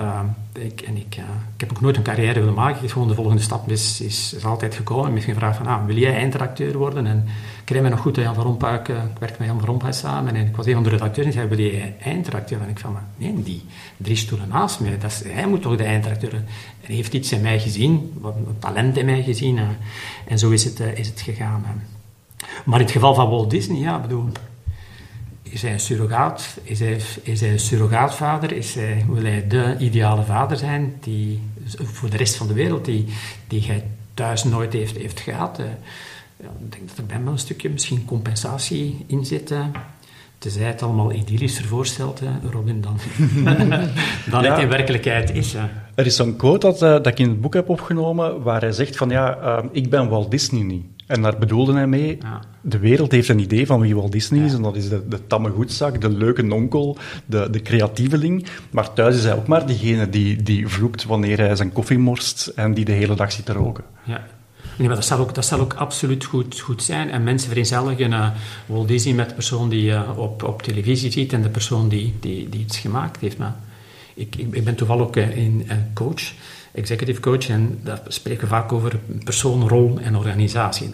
[0.00, 0.20] Uh,
[0.52, 1.24] ik, en ik, uh,
[1.54, 2.88] ik heb ook nooit een carrière willen maken.
[2.88, 5.12] Gewoon de volgende stap is, is, altijd gekomen.
[5.12, 7.06] Misschien gevraagd van, ah, wil jij eindredacteur worden?
[7.06, 7.24] En
[7.62, 10.34] ik herinner me nog goed Jan van Rompuy, uh, ik werkte met Jan van samen
[10.34, 12.60] en ik was een van de redacteurs en zei, wil jij eindredacteur?
[12.60, 13.64] En ik van, nee, die
[13.96, 16.46] drie stoelen naast mij, dat hij moet toch de eindredacteur En
[16.80, 19.58] hij heeft iets in mij gezien, wat, talent in mij gezien.
[20.26, 21.64] en zo is het, is het gegaan.
[22.64, 24.28] Maar in het geval van Walt Disney, ja, bedoel
[25.50, 26.58] is hij een surrogaat?
[26.62, 28.52] Is hij, is hij een surrogaatvader?
[28.52, 31.42] Is hij, wil hij de ideale vader zijn die,
[31.76, 33.06] voor de rest van de wereld die,
[33.48, 33.84] die hij
[34.14, 35.60] thuis nooit heeft, heeft gehad?
[36.36, 39.50] Ja, ik denk dat er bij een stukje misschien compensatie in zit.
[39.50, 39.66] Uh,
[40.38, 42.98] tenzij het allemaal idyllischer voorstelt, uh, Robin, dan,
[44.30, 44.52] dan ja.
[44.52, 45.54] het in werkelijkheid is.
[45.54, 45.62] Uh.
[45.94, 48.96] Er is zo'n quote dat, dat ik in het boek heb opgenomen waar hij zegt
[48.96, 50.95] van ja, ik ben Walt Disney niet.
[51.06, 52.40] En daar bedoelde hij mee, ja.
[52.60, 55.26] de wereld heeft een idee van wie Walt Disney is, en dat is de, de
[55.26, 56.96] tamme goedzak, de leuke onkel,
[57.26, 58.46] de, de creatieveling.
[58.70, 62.46] Maar thuis is hij ook maar diegene die, die vloekt wanneer hij zijn koffie morst
[62.46, 63.84] en die de hele dag zit te roken.
[64.02, 64.26] Ja.
[64.78, 67.10] Nee, maar dat zal ook, dat zal ook absoluut goed, goed zijn.
[67.10, 68.28] En mensen vereenzelligen uh,
[68.66, 71.88] Walt Disney met de persoon die je uh, op, op televisie ziet en de persoon
[71.88, 73.38] die, die, die iets gemaakt heeft.
[73.38, 73.56] Maar
[74.14, 76.32] ik, ik, ben toevallig ook een coach
[76.76, 80.90] executive coach en daar spreken we vaak over persoon, rol en organisatie.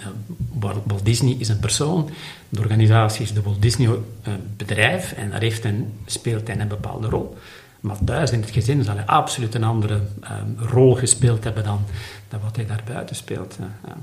[0.59, 2.11] Walt Disney is een persoon,
[2.49, 6.68] de organisatie is de Walt Disney eh, bedrijf en daar heeft een, speelt hij een
[6.68, 7.37] bepaalde rol.
[7.80, 11.85] Maar thuis in het gezin zal hij absoluut een andere um, rol gespeeld hebben dan,
[12.28, 13.57] dan wat hij daar buiten speelt.
[13.87, 13.97] Ja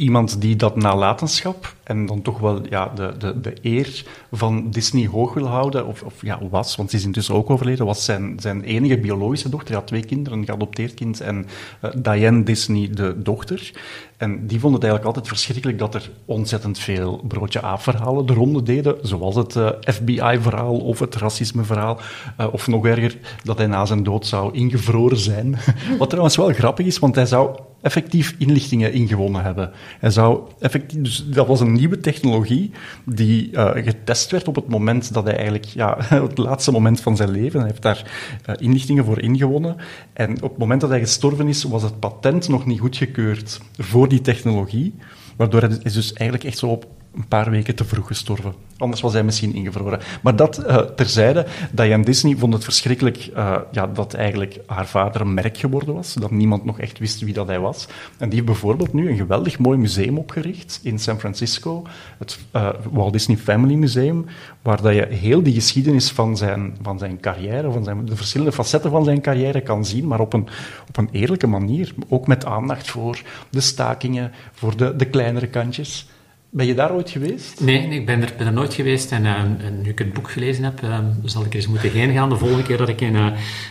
[0.00, 5.06] iemand die dat nalatenschap en dan toch wel ja, de, de, de eer van Disney
[5.06, 8.36] hoog wil houden, of, of ja, was, want ze is intussen ook overleden, was zijn,
[8.40, 9.68] zijn enige biologische dochter.
[9.68, 11.46] Hij had twee kinderen, een geadopteerd kind en
[11.84, 13.72] uh, Diane Disney, de dochter.
[14.16, 18.62] En die vonden het eigenlijk altijd verschrikkelijk dat er ontzettend veel broodje A-verhalen de ronde
[18.62, 21.98] deden, zoals het uh, FBI-verhaal of het racisme-verhaal,
[22.40, 25.58] uh, of nog erger, dat hij na zijn dood zou ingevroren zijn.
[25.98, 29.70] Wat trouwens wel grappig is, want hij zou effectief inlichtingen ingewonnen hebben.
[29.98, 32.70] Hij zou effectief, dus dat was een nieuwe technologie
[33.04, 35.96] die uh, getest werd op het moment dat hij eigenlijk, ja,
[36.28, 38.10] het laatste moment van zijn leven, hij heeft daar
[38.48, 39.76] uh, inlichtingen voor ingewonnen.
[40.12, 44.08] En op het moment dat hij gestorven is, was het patent nog niet goedgekeurd voor
[44.08, 44.94] die technologie.
[45.36, 48.54] Waardoor hij is dus eigenlijk echt zo op een paar weken te vroeg gestorven.
[48.76, 50.00] Anders was hij misschien ingevroren.
[50.22, 55.20] Maar dat uh, terzijde, Diane Disney vond het verschrikkelijk uh, ja, dat eigenlijk haar vader
[55.20, 57.86] een merk geworden was, dat niemand nog echt wist wie dat hij was.
[58.18, 61.86] En die heeft bijvoorbeeld nu een geweldig mooi museum opgericht in San Francisco,
[62.18, 64.26] het uh, Walt Disney Family Museum,
[64.62, 68.52] waar dat je heel die geschiedenis van zijn, van zijn carrière, van zijn, de verschillende
[68.52, 70.48] facetten van zijn carrière kan zien, maar op een,
[70.88, 71.94] op een eerlijke manier.
[72.08, 76.08] Ook met aandacht voor de stakingen, voor de, de kleinere kantjes.
[76.52, 77.60] Ben je daar ooit geweest?
[77.60, 79.12] Nee, nee ik ben er, ben er nooit geweest.
[79.12, 81.90] En, uh, en, nu ik het boek gelezen heb, uh, zal ik er eens moeten
[81.90, 83.26] heen gaan de volgende keer dat ik in, uh,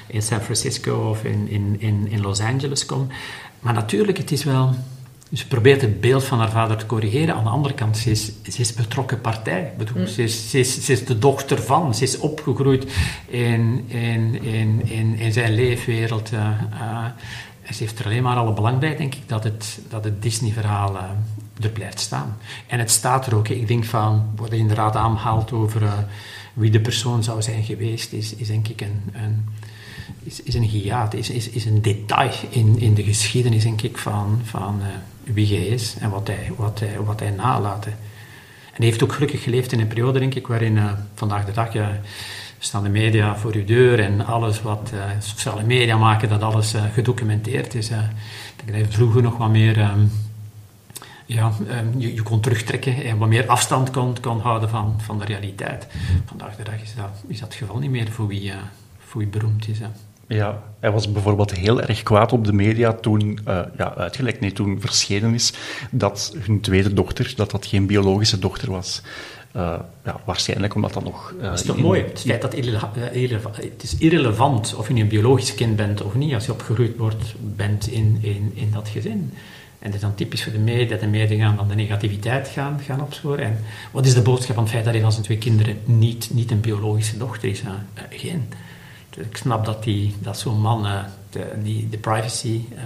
[0.08, 3.08] in San Francisco of in, in, in, in Los Angeles kom.
[3.60, 4.74] Maar natuurlijk, het is wel...
[5.34, 7.36] Ze probeert het beeld van haar vader te corrigeren.
[7.36, 9.74] Aan de andere kant, ze is, ze is betrokken partij.
[9.78, 10.08] Bedoel, mm.
[10.08, 11.96] ze, is, ze, is, ze, is, de dochter van.
[11.96, 12.86] Ze is opgegroeid
[13.28, 16.30] in, in, in, in, in zijn leefwereld.
[16.32, 20.22] en ze heeft er alleen maar alle belang bij, denk ik, dat het, dat het
[20.22, 20.98] Disney-verhaal
[21.62, 22.38] er blijft staan.
[22.68, 23.48] En het staat er ook.
[23.48, 25.94] Ik denk van, wat je inderdaad aanhaalt over uh,
[26.54, 29.46] wie de persoon zou zijn geweest, is, is denk ik een, een
[30.24, 33.98] is, is een hiaat, is, is, is een detail in, in de geschiedenis, denk ik,
[33.98, 34.88] van, van uh,
[35.34, 37.86] wie hij is en wat hij, wat hij, wat hij nalaat.
[37.86, 37.96] En
[38.76, 41.70] hij heeft ook gelukkig geleefd in een periode, denk ik, waarin uh, vandaag de dag
[42.60, 47.74] staan de media voor uw deur en alles wat sociale media maken, dat alles gedocumenteerd
[47.74, 47.90] is.
[48.66, 49.80] ik denk vroeger nog wat meer...
[49.80, 50.12] Um,
[51.34, 55.20] ja, um, je, je, kon terugtrekken en wat meer afstand kon, kon houden van, van
[55.20, 55.88] de realiteit.
[56.26, 58.54] Vandaag de dag is dat, is dat het geval niet meer voor wie,
[59.00, 59.80] voor wie beroemd is.
[59.80, 59.88] Hè.
[60.36, 64.52] Ja, hij was bijvoorbeeld heel erg kwaad op de media toen, uh, ja, uitgelekt, nee,
[64.52, 65.54] toen verschenen is
[65.92, 69.02] dat hun tweede dochter, dat dat geen biologische dochter was.
[69.56, 71.34] Uh, ja, waarschijnlijk omdat dat nog...
[71.38, 72.56] Uh, dat is toch in, mooi, het feit dat
[73.56, 76.98] het is irrelevant of je nu een biologisch kind bent of niet, als je opgegroeid
[76.98, 79.34] wordt, bent in, in, in dat gezin.
[79.80, 82.48] En dat is dan typisch voor de media, dat de media gaan dan de negativiteit
[82.48, 83.46] gaan, gaan opsporen.
[83.46, 83.60] En
[83.92, 86.52] wat is de boodschap van het feit dat hij van zijn twee kinderen niet, niet
[86.52, 87.64] een biologische dochter is?
[88.10, 88.48] geen
[89.20, 91.00] ik snap dat, die, dat zo'n man uh,
[91.30, 92.80] de, die, de privacy uh,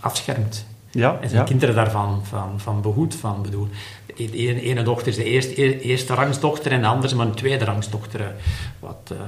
[0.00, 0.66] afschermt.
[0.90, 1.46] Ja, en zijn ja.
[1.48, 3.14] kinderen daarvan van, van behoedt.
[3.14, 3.68] Van, bedoel,
[4.16, 7.34] de ene, ene dochter is de eerste, eerste rangsdochter en de andere is maar een
[7.34, 8.34] tweede rangsdochter.
[8.78, 9.18] Wat uh,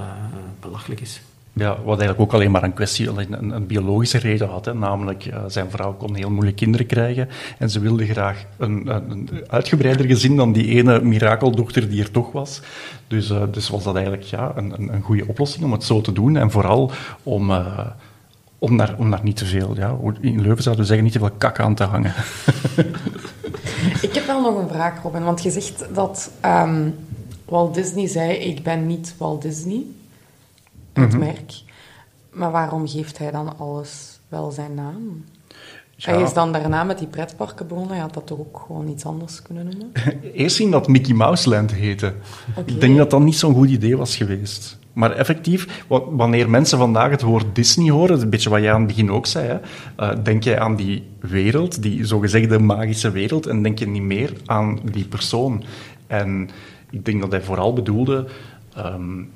[0.59, 1.21] belachelijk is.
[1.53, 4.65] Ja, wat eigenlijk ook alleen maar een kwestie, een, een biologische reden had.
[4.65, 4.73] Hè.
[4.73, 9.11] Namelijk, uh, zijn vrouw kon heel moeilijk kinderen krijgen en ze wilde graag een, een,
[9.11, 12.61] een uitgebreider gezin dan die ene mirakeldochter die er toch was.
[13.07, 16.11] Dus, uh, dus was dat eigenlijk ja, een, een, goede oplossing om het zo te
[16.11, 16.35] doen.
[16.35, 16.91] En vooral
[17.23, 17.79] om, uh,
[18.59, 21.19] om, daar, om daar niet te veel, ja, in Leuven zouden we zeggen, niet te
[21.19, 22.13] veel kak aan te hangen.
[24.01, 25.23] Ik heb wel nog een vraag, Robin.
[25.23, 26.95] Want je zegt dat um,
[27.45, 29.85] Walt Disney zei, ik ben niet Walt Disney
[30.93, 31.19] het mhm.
[31.19, 31.53] merk.
[32.31, 35.23] Maar waarom geeft hij dan alles wel zijn naam?
[35.97, 37.93] Hij is dan daarna met die pretparken begonnen.
[37.93, 39.91] Hij had dat toch ook gewoon iets anders kunnen noemen?
[40.33, 42.13] Eerst zien dat Mickey Mouse Land heette.
[42.65, 44.79] Ik denk dat dat niet zo'n goed idee was geweest.
[44.93, 48.87] Maar effectief, wanneer mensen vandaag het woord Disney horen, een beetje wat jij aan het
[48.87, 49.57] begin ook zei, hè,
[49.97, 54.33] uh, denk je aan die wereld, die zogezegde magische wereld, en denk je niet meer
[54.45, 55.63] aan die persoon.
[56.07, 56.49] En
[56.89, 58.27] ik denk dat hij vooral bedoelde
[58.77, 59.31] um,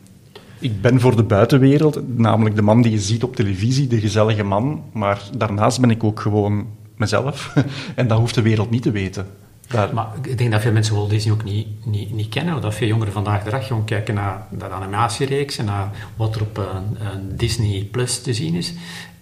[0.59, 4.43] ik ben voor de buitenwereld, namelijk de man die je ziet op televisie, de gezellige
[4.43, 7.53] man, maar daarnaast ben ik ook gewoon mezelf.
[7.95, 9.27] en dat hoeft de wereld niet te weten.
[9.67, 9.93] Daar...
[9.93, 12.61] Maar ik denk dat veel mensen Walt Disney ook niet, niet, niet kennen.
[12.61, 16.41] Dat veel jongeren vandaag de dag gewoon kijken naar dat animatiereeks en naar wat er
[16.41, 18.73] op een, een Disney Plus te zien is.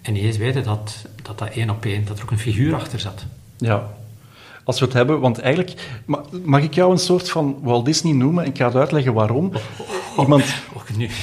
[0.02, 2.74] En niet eens weten dat, dat dat één op één, dat er ook een figuur
[2.74, 3.24] achter zat.
[3.56, 3.90] Ja,
[4.64, 6.00] als we het hebben, want eigenlijk
[6.44, 9.46] mag ik jou een soort van Walt Disney noemen en ik ga het uitleggen waarom.
[9.46, 10.54] Oh, oh, oh, iemand,
[10.96, 11.08] nu.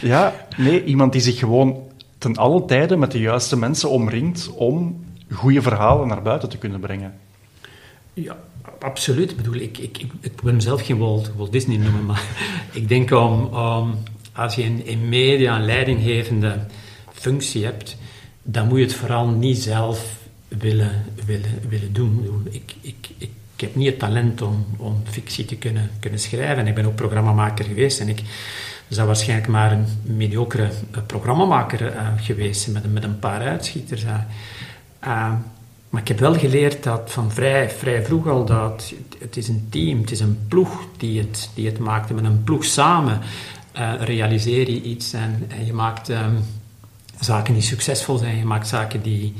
[0.00, 1.82] Ja, nee, iemand die zich gewoon
[2.18, 6.80] ten alle tijden met de juiste mensen omringt om goede verhalen naar buiten te kunnen
[6.80, 7.14] brengen.
[8.14, 8.36] Ja,
[8.80, 9.30] absoluut.
[9.30, 12.22] Ik bedoel, ik, ik, ik, ik wil mezelf geen Walt, Walt Disney noemen, maar
[12.72, 13.94] ik denk om, om
[14.32, 16.58] als je in, in media een leidinggevende
[17.12, 17.96] functie hebt,
[18.42, 22.46] dan moet je het vooral niet zelf willen, willen, willen doen.
[22.50, 26.66] Ik, ik, ik, heb niet het talent om, om fictie te kunnen, kunnen schrijven.
[26.66, 28.22] Ik ben ook programmamaker geweest en ik
[28.88, 34.04] zou waarschijnlijk maar een mediocre eh, programmamaker uh, geweest met, met een paar uitschieters.
[34.04, 34.18] Uh.
[35.88, 39.66] maar ik heb wel geleerd dat van vrij, vrij vroeg al dat het is een
[39.70, 42.10] team, het is een ploeg die het, die het maakt.
[42.10, 43.20] met een ploeg samen
[43.98, 46.38] realiseer je iets en, en je maakt um,
[47.20, 49.34] zaken die succesvol zijn, je maakt zaken die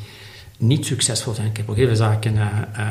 [0.59, 1.49] niet succesvol zijn.
[1.49, 2.47] Ik heb ook heel zaken uh,
[2.79, 2.87] uh,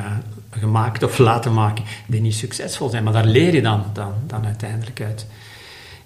[0.49, 4.45] gemaakt of laten maken die niet succesvol zijn, maar daar leer je dan, dan, dan
[4.45, 5.25] uiteindelijk uit.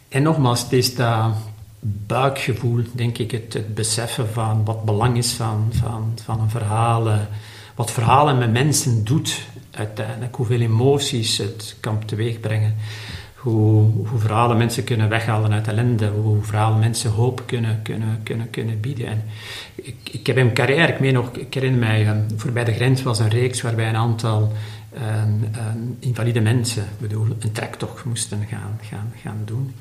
[0.10, 1.34] En nogmaals, het is dat
[1.80, 7.08] buikgevoel, denk ik, het, het beseffen van wat belang is van, van, van een verhaal,
[7.08, 7.20] uh,
[7.76, 9.40] wat verhalen met mensen doet
[9.72, 12.76] uiteindelijk, hoeveel emoties het kan teweegbrengen
[13.38, 18.50] hoe, hoe verhalen mensen kunnen weghalen uit ellende, hoe verhalen mensen hoop kunnen, kunnen, kunnen,
[18.50, 19.08] kunnen bieden.
[19.08, 19.24] En
[19.76, 23.04] ik, ik heb in mijn carrière, ik, nog, ik herinner mij, um, Voorbij de Grens
[23.04, 24.52] was een reeks waarbij een aantal
[24.96, 29.74] um, um, invalide mensen, bedoel, een trektocht moesten gaan, gaan, gaan doen.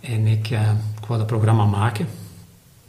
[0.00, 0.70] En ik, uh,
[1.00, 2.06] ik dat programma maken.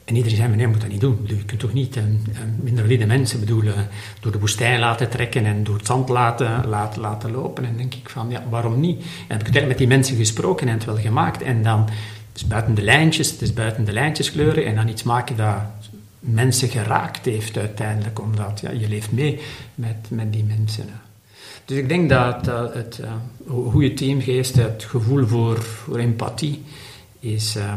[0.08, 1.20] En iedereen zei, nee, je moet dat niet doen.
[1.24, 2.22] Je kunt toch niet um,
[2.62, 3.88] minder valide mensen bedoelen,
[4.20, 7.66] door de woestijn laten trekken en door het zand laten, laten, laten lopen.
[7.66, 9.06] En denk ik van, ja, waarom niet?
[9.28, 11.42] En heb ik met die mensen gesproken en het wel gemaakt.
[11.42, 14.88] En dan, het is buiten de lijntjes, het is buiten de lijntjes kleuren en dan
[14.88, 15.62] iets maken dat
[16.20, 19.40] mensen geraakt heeft uiteindelijk, omdat ja, je leeft mee
[19.76, 20.86] met, met die mensen.
[21.66, 23.12] Dus ik denk dat, het uh,
[23.72, 26.64] goede teamgeest, het gevoel voor, voor empathie,
[27.20, 27.56] is...
[27.56, 27.74] Uh,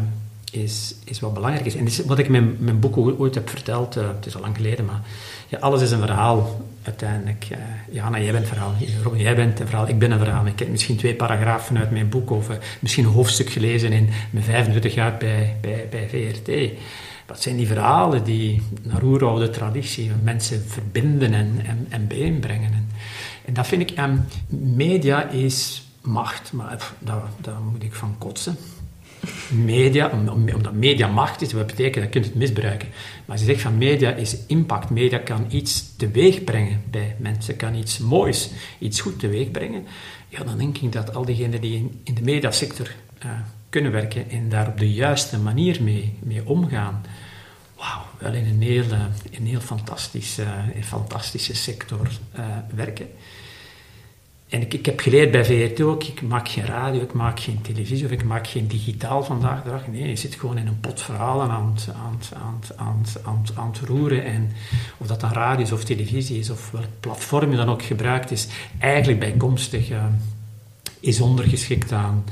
[0.50, 1.74] is, is wat belangrijk is.
[1.74, 4.56] En is wat ik in mijn, boek ooit heb verteld, uh, het is al lang
[4.56, 5.00] geleden, maar
[5.48, 7.48] ja, alles is een verhaal uiteindelijk.
[7.52, 7.58] Uh,
[7.90, 8.74] Jana, jij bent een verhaal.
[9.02, 9.88] Robin, jij bent een verhaal.
[9.88, 10.46] Ik ben een verhaal.
[10.46, 14.08] Ik heb misschien twee paragrafen uit mijn boek of uh, misschien een hoofdstuk gelezen in
[14.30, 16.78] mijn 25 jaar bij, bij, bij VRT.
[17.26, 22.72] dat zijn die verhalen die naar oeroude traditie mensen verbinden en, en, en bijeenbrengen.
[23.44, 28.56] En, dat vind ik, um, media is macht, maar daar moet ik van kotsen.
[29.50, 30.10] Media,
[30.54, 32.88] omdat media macht is, dat betekent dat je het misbruiken.
[32.88, 37.56] Maar als je zegt van media is impact, media kan iets teweeg brengen bij mensen,
[37.56, 39.86] kan iets moois, iets goed teweeg brengen,
[40.28, 42.90] ja, dan denk ik dat al diegenen die in, de mediasector
[43.24, 43.30] uh,
[43.68, 47.04] kunnen werken en daar op de juiste manier mee, mee omgaan,
[47.76, 50.44] wauw, wel in een heel, uh, een heel fantastische,
[50.74, 52.08] een fantastische sector
[52.74, 53.08] werken.
[54.50, 57.60] En ik, ik heb geleerd bij VRT ook, ik maak geen radio, ik maak geen
[57.62, 59.86] televisie of ik maak geen digitaal vandaag de dag.
[59.86, 62.20] Nee, je zit gewoon in een pot verhalen aan het, aan,
[62.76, 64.24] aan, aan, aan, roeren.
[64.24, 64.52] En
[64.98, 68.30] of dat dan radio is of televisie is of welk platform je dan ook gebruikt,
[68.30, 68.48] is
[68.78, 70.04] eigenlijk bijkomstig uh,
[71.00, 72.24] is ondergeschikt aan,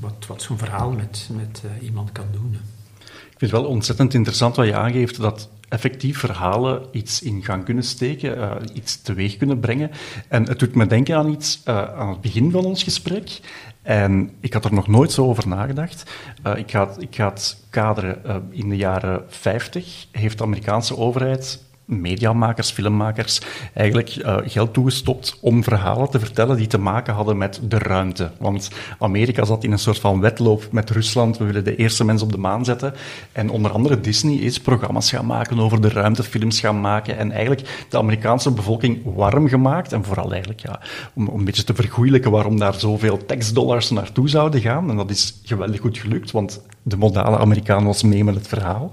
[0.00, 2.58] wat, wat zo'n verhaal met, met uh, iemand kan doen.
[3.04, 7.64] Ik vind het wel ontzettend interessant wat je aangeeft, dat effectief verhalen iets in gang
[7.64, 9.90] kunnen steken, uh, iets teweeg kunnen brengen.
[10.28, 13.40] En het doet me denken aan iets uh, aan het begin van ons gesprek.
[13.82, 16.10] En ik had er nog nooit zo over nagedacht.
[16.46, 18.48] Uh, ik, ga, ik ga het kaderen.
[18.50, 23.40] in de jaren 50 heeft de Amerikaanse overheid mediamakers, filmmakers,
[23.74, 28.30] eigenlijk uh, geld toegestopt om verhalen te vertellen die te maken hadden met de ruimte.
[28.38, 31.38] Want Amerika zat in een soort van wedloop met Rusland.
[31.38, 32.94] We willen de eerste mens op de maan zetten.
[33.32, 37.30] En onder andere Disney is programma's gaan maken over de ruimte, films gaan maken en
[37.30, 39.92] eigenlijk de Amerikaanse bevolking warm gemaakt.
[39.92, 40.80] En vooral eigenlijk ja,
[41.14, 44.90] om, om een beetje te vergoeilijken waarom daar zoveel taxdollars naartoe zouden gaan.
[44.90, 48.92] En dat is geweldig goed gelukt, want de modale Amerikaan was mee met het verhaal.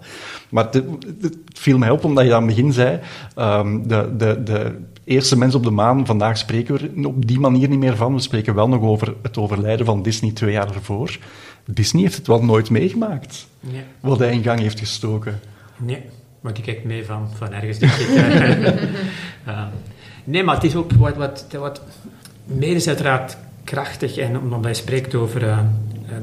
[0.50, 0.84] Maar het,
[1.22, 3.00] het viel mij op omdat je aan het begin zei,
[3.38, 7.40] um, de, de, de eerste mens op de maan, vandaag spreken we er op die
[7.40, 8.14] manier niet meer van.
[8.14, 11.18] We spreken wel nog over het overlijden van Disney twee jaar ervoor.
[11.66, 13.84] Disney heeft het wel nooit meegemaakt, nee.
[14.00, 15.40] wat hij in gang heeft gestoken.
[15.78, 16.02] Nee,
[16.40, 17.80] maar die kijkt mee van, van ergens.
[17.80, 17.90] Uh,
[20.24, 21.16] nee, maar het is ook wat...
[21.16, 21.82] wat, wat
[22.44, 25.44] meer is uiteraard krachtig en omdat hij spreekt over...
[25.44, 25.60] Uh,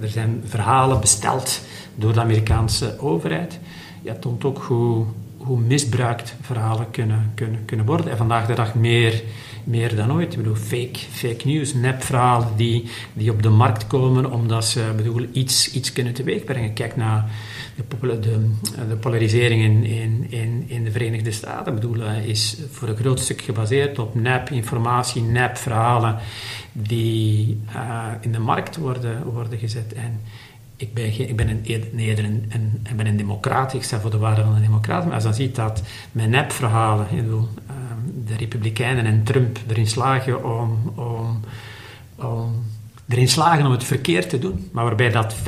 [0.03, 1.61] er zijn verhalen besteld
[1.95, 3.59] door de Amerikaanse overheid.
[4.03, 5.05] Ja, toont ook hoe,
[5.47, 8.11] hoe misbruikt verhalen kunnen, kunnen, kunnen worden.
[8.11, 9.22] En vandaag de dag meer,
[9.64, 10.32] meer dan ooit.
[10.32, 15.26] Ik bedoel, fake, fake news, nepverhalen die, die op de markt komen omdat ze bedoel,
[15.32, 16.72] iets, iets kunnen teweegbrengen.
[16.72, 17.30] Kijk naar
[17.76, 18.51] de, de,
[18.88, 21.74] de polarisering in, in, in, de Verenigde Staten.
[21.74, 26.18] Ik bedoel, is voor een groot stuk gebaseerd op nep-informatie, nep-verhalen
[26.72, 29.92] die uh, in de markt worden, worden gezet.
[29.92, 30.20] En
[30.77, 31.62] ik ben, ik ben een,
[32.49, 35.22] een, ik ben een democraat, ik sta voor de waarde van een democraat, maar als
[35.22, 37.49] dan ziet dat mijn nepverhalen, bedoel,
[38.27, 41.41] de Republikeinen en Trump erin slagen om, om,
[42.16, 42.64] om,
[43.09, 45.39] erin slagen om het verkeerd te doen, maar waarbij dat 50%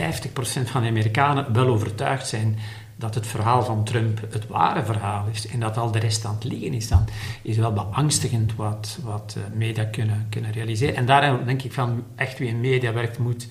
[0.65, 2.59] van de Amerikanen wel overtuigd zijn
[2.97, 6.35] dat het verhaal van Trump het ware verhaal is en dat al de rest aan
[6.35, 7.09] het liegen is, dan
[7.43, 10.97] is wel beangstigend wat, wat media kunnen, kunnen realiseren.
[10.97, 13.49] En daar denk ik van echt wie in media werkt moet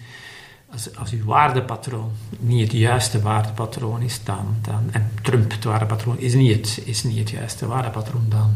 [0.71, 6.19] als, als uw waardepatroon niet het juiste waardepatroon is, dan, dan, en Trump het waardepatroon
[6.19, 8.55] is niet het, is niet het juiste waardepatroon, dan,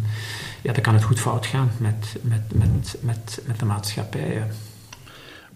[0.62, 4.43] ja, dan kan het goed fout gaan met, met, met, met, met de maatschappij.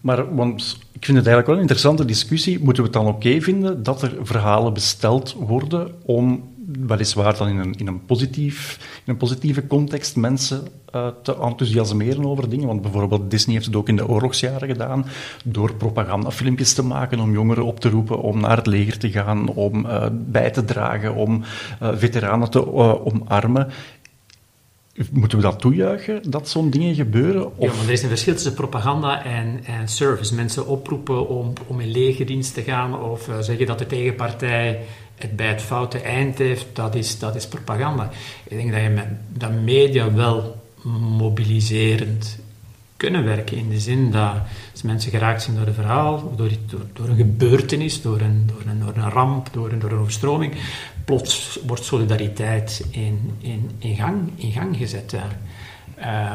[0.02, 2.60] Maar want ik vind het eigenlijk wel een interessante discussie.
[2.60, 7.58] Moeten we het dan oké vinden dat er verhalen besteld worden om weliswaar dan in
[7.58, 12.68] een, in een, positief, in een positieve context mensen uh, te enthousiasmeren over dingen.
[12.68, 15.06] Want bijvoorbeeld Disney heeft het ook in de oorlogsjaren gedaan
[15.44, 19.50] door propagandafilmpjes te maken om jongeren op te roepen om naar het leger te gaan,
[19.50, 21.44] om uh, bij te dragen, om
[21.82, 22.74] uh, veteranen te
[23.06, 23.68] omarmen.
[25.12, 27.58] Moeten we dat toejuichen, dat zo'n dingen gebeuren?
[27.58, 27.70] Of?
[27.70, 30.36] Ja, maar er is een verschil tussen propaganda en, en service.
[30.36, 34.80] Mensen oproepen om, om in legerdienst te gaan of zeggen dat de tegenpartij
[35.16, 38.10] het bij het foute eind heeft, dat is, dat is propaganda.
[38.44, 40.64] Ik denk dat je met dat media wel
[41.18, 42.40] mobiliserend
[42.98, 43.58] kunnen werken.
[43.58, 44.34] In de zin dat
[44.72, 48.72] als mensen geraakt zijn door een verhaal, door, door, door een gebeurtenis, door een, door
[48.72, 50.54] een, door een ramp, door een, door een overstroming,
[51.06, 55.16] plots wordt solidariteit in, in, in, gang, in gang gezet.
[56.00, 56.34] Uh,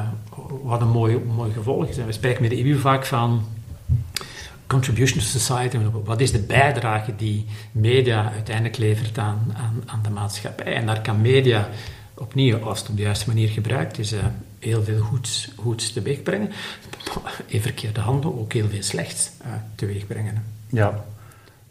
[0.63, 3.45] wat een mooi, mooi gevolg we spreken met de EU vaak van
[4.71, 10.11] contribution to society, wat is de bijdrage die media uiteindelijk levert aan, aan, aan de
[10.11, 10.75] maatschappij.
[10.75, 11.69] En daar kan media
[12.15, 14.19] opnieuw, als het op de juiste manier gebruikt is, uh,
[14.59, 16.51] heel veel goeds, goeds teweeg brengen.
[17.47, 20.45] In verkeerde handen ook heel veel slechts uh, teweeg brengen.
[20.69, 21.05] Ja.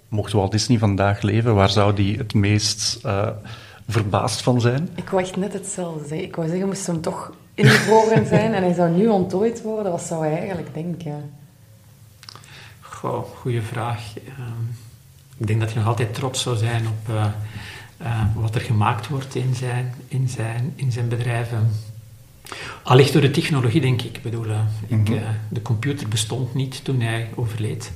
[0.08, 3.30] Mocht Walt Disney vandaag leven, waar zou die het meest uh,
[3.88, 4.90] verbaasd van zijn?
[4.96, 6.28] Ik wou echt net hetzelfde zeggen.
[6.28, 10.02] Ik wou zeggen, moest hem toch ingevroren zijn en hij zou nu ontdooid worden, wat
[10.02, 11.39] zou hij eigenlijk denken?
[13.00, 14.02] Goh, goede vraag.
[14.18, 14.78] Um,
[15.38, 17.26] ik denk dat hij nog altijd trots zou zijn op uh,
[18.02, 21.72] uh, wat er gemaakt wordt in zijn, in zijn, in zijn bedrijven.
[22.84, 24.18] Allicht door de technologie, denk ik.
[24.18, 25.22] Ik bedoel, uh, ik, Mhm.
[25.50, 27.92] de computer bestond niet toen hij overleed.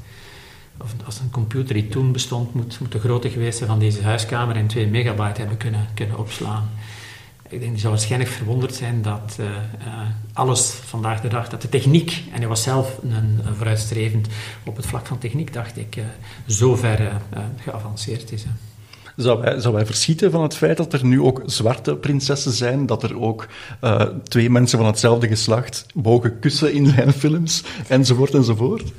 [0.77, 4.03] Of als een computer die toen bestond, moet, moet de grootte geweest zijn van deze
[4.03, 6.69] huiskamer en 2 megabyte hebben kunnen, kunnen opslaan.
[7.49, 9.53] Ik denk, die zou waarschijnlijk verwonderd zijn dat uh, uh,
[10.33, 14.27] alles vandaag de dag, dat de techniek, en hij was zelf een, vooruitstrevend
[14.65, 16.03] op het vlak van techniek, dacht ik, uh,
[16.47, 17.21] zo ver
[17.57, 18.45] geavanceerd is.
[19.15, 22.85] Zou wij, zou wij verschieten van het feit dat er nu ook zwarte prinsessen zijn?
[22.85, 23.47] Dat er ook
[24.23, 27.63] twee mensen van hetzelfde geslacht mogen kussen in zijn films?
[27.87, 28.91] Enzovoort enzovoort?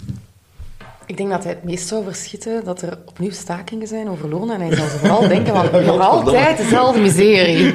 [1.07, 4.61] Ik denk dat hij het meest zou verschieten dat er opnieuw stakingen zijn over lonen.
[4.61, 7.73] En hij ze vooral denken van nog altijd dezelfde miserie.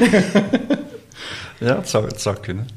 [1.67, 2.67] ja, het zou, het zou kunnen.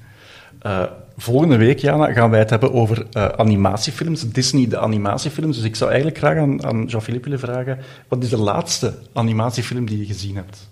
[0.66, 0.82] Uh,
[1.16, 4.30] volgende week, Jana, gaan wij het hebben over uh, animatiefilms.
[4.30, 5.57] Disney, de animatiefilms.
[5.57, 7.78] Dus ik zou eigenlijk graag aan, aan Jean-Philippe willen vragen:
[8.09, 10.70] wat is de laatste animatiefilm die je gezien hebt?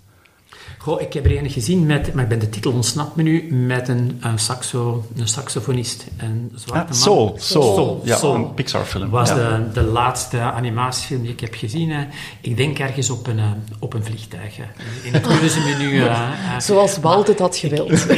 [0.81, 3.53] Goh, ik heb er een gezien met, maar ik ben de titel ontsnapt me nu,
[3.53, 6.05] met een, een, saxo, een saxofonist.
[6.17, 8.35] Een zwarte ah, Soul, Soul, Soul, ja, Soul.
[8.35, 9.09] een Pixar-film.
[9.09, 9.35] was ja.
[9.35, 12.07] de, de laatste animatiefilm die ik heb gezien.
[12.41, 13.39] Ik denk ergens op een,
[13.79, 14.57] op een vliegtuig.
[15.03, 16.03] In het keuzemenu.
[16.03, 16.29] Uh,
[16.59, 17.91] Zoals Walt het had gewild.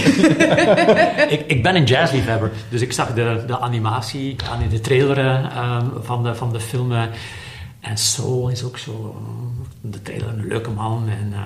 [1.36, 4.36] ik, ik, ben een jazzliefhebber, dus ik zag de, de animatie,
[4.70, 6.92] de trailer uh, van, de, van de film.
[7.80, 9.16] En Soul is ook zo,
[9.82, 11.10] de trailer, een leuke man.
[11.10, 11.40] En uh,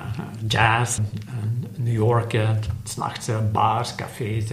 [0.48, 0.98] jazz,
[1.76, 2.50] New York, uh,
[2.84, 4.44] s'nachts bars, cafés.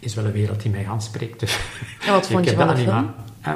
[0.00, 1.40] is wel een wereld die mij aanspreekt.
[1.40, 1.58] Dus
[2.06, 3.10] en wat vond je van de film?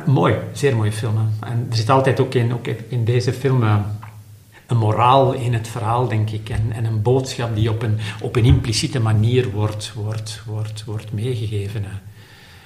[0.06, 1.30] Mooi, zeer mooie film.
[1.40, 3.62] En er zit altijd ook in, ook in deze film
[4.72, 6.48] een moraal in het verhaal, denk ik.
[6.48, 11.12] En, en, een boodschap die op een, op een impliciete manier wordt, wordt, wordt, wordt
[11.12, 11.84] meegegeven.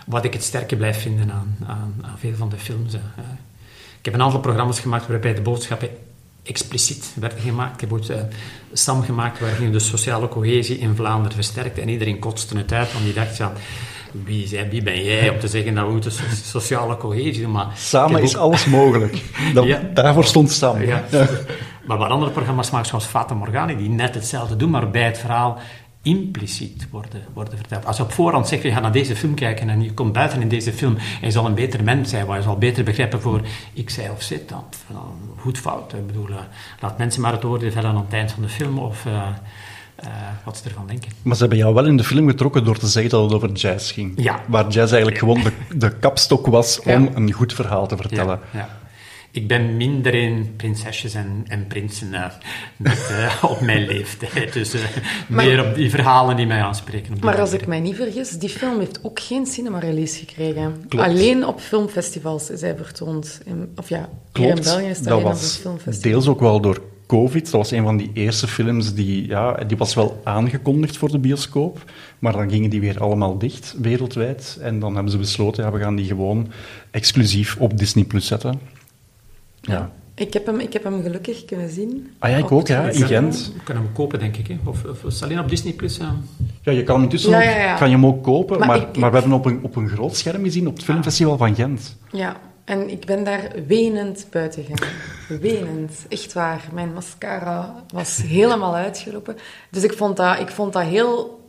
[0.06, 2.94] Wat ik het sterke blijf vinden aan, aan, aan veel van de films.
[3.98, 5.88] Ik heb een aantal programma's gemaakt waarbij de boodschappen
[6.47, 7.82] expliciet werden gemaakt.
[7.82, 8.16] Ik heb uh,
[8.72, 11.78] Sam gemaakt waarin de sociale cohesie in Vlaanderen versterkt.
[11.78, 13.53] En iedereen kotste het uit, want die dacht, ja,
[14.24, 17.51] wie, zei, wie ben jij om te zeggen dat we moeten so sociale cohesie doen?
[17.51, 19.22] Maar Samen is alles mogelijk.
[19.55, 19.80] Dat, ja.
[19.94, 20.82] Daarvoor stond Sam.
[20.82, 21.05] Ja.
[21.11, 21.28] ja.
[21.86, 25.18] maar wat andere programma's maken, zoals Fata Morgani, die net hetzelfde doen, maar bij het
[25.18, 25.59] verhaal
[26.07, 27.86] impliciet worden, worden verteld.
[27.86, 30.40] Als je op voorhand zegt, je gaat naar deze film kijken en je komt buiten
[30.40, 33.20] in deze film en je zal een beter mens zijn, waar je zal beter begrijpen
[33.20, 33.40] voor
[33.72, 34.64] ik, zij of zit, dan,
[35.36, 35.92] goed fout.
[35.92, 36.36] Ik bedoel, uh,
[36.80, 40.09] laat mensen maar het oordeel vellen aan het eind van de film of uh, uh,
[40.44, 41.11] wat ze ervan denken.
[41.22, 43.52] Maar ze hebben jou wel in de film getrokken door te zeggen dat het over
[43.52, 44.12] jazz ging.
[44.16, 44.40] Ja.
[44.46, 48.40] Waar jazz eigenlijk gewoon de, de kapstok was om een goed verhaal te vertellen.
[48.52, 48.84] Ja, ja
[49.37, 52.24] ik ben minder in prinsesjes en, en prinsen uh,
[52.76, 54.53] met, uh, op mijn leeftijd.
[54.53, 54.80] Dus uh,
[55.28, 57.11] maar, meer op die verhalen die mij aanspreken.
[57.12, 57.41] Maar manier.
[57.41, 60.84] als ik mij niet vergis, die film heeft ook geen cinema-release gekregen.
[60.89, 61.07] Klopt.
[61.07, 63.41] Alleen op filmfestivals is hij vertoond.
[63.45, 64.49] In, of ja, Klopt.
[64.49, 66.11] hier in België is het dat was filmfestival.
[66.11, 67.45] Deels ook wel door COVID.
[67.45, 69.26] Dat was een van die eerste films die...
[69.26, 71.91] Ja, die was wel aangekondigd voor de bioscoop.
[72.18, 74.59] Maar dan gingen die weer allemaal dicht, wereldwijd.
[74.61, 76.49] En dan hebben ze besloten, ja, we gaan die gewoon
[76.91, 78.76] exclusief op Disney Plus zetten.
[79.66, 79.90] Ja.
[80.14, 82.10] Ik heb, hem, ik heb hem gelukkig kunnen zien.
[82.18, 83.52] Ah ja, ik ook, ja, in Gent.
[83.54, 84.46] Je kan hem kopen, denk ik.
[84.46, 84.56] Hè?
[84.64, 85.98] Of, of is het alleen op Disney Plus?
[85.98, 86.08] Uh...
[86.62, 87.74] Ja, je kan hem intussen ja, ja, ja.
[87.76, 90.42] Kan je hem ook kopen, maar, Maar we hebben op een, op een groot scherm
[90.42, 91.96] gezien op het filmfestival van Gent.
[92.12, 94.94] Ja, en ik ben daar wenend buiten gegaan.
[95.40, 96.68] Wenend, echt waar.
[96.72, 99.36] Mijn mascara was helemaal uitgelopen.
[99.70, 101.44] Dus ik vond dat, ik vond dat heel...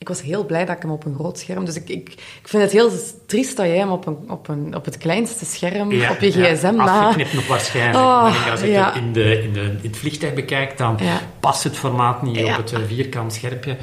[0.00, 1.64] Ik was heel blij dat ik hem op een groot scherm...
[1.64, 2.08] Dus ik, ik,
[2.42, 2.90] ik vind het heel
[3.26, 6.74] triest dat jij hem op, een, op, een, op het kleinste scherm, op je gsm
[6.76, 7.00] na...
[7.06, 7.96] Afgeknipt nog waarschijnlijk.
[8.04, 8.86] Oh, denk, als ik ja.
[8.86, 11.20] het in, de, in, de, in het vliegtuig bekijk, dan Ja.
[11.40, 12.50] past het formaat niet Ja.
[12.50, 13.76] op het eh, vierkant scherpje.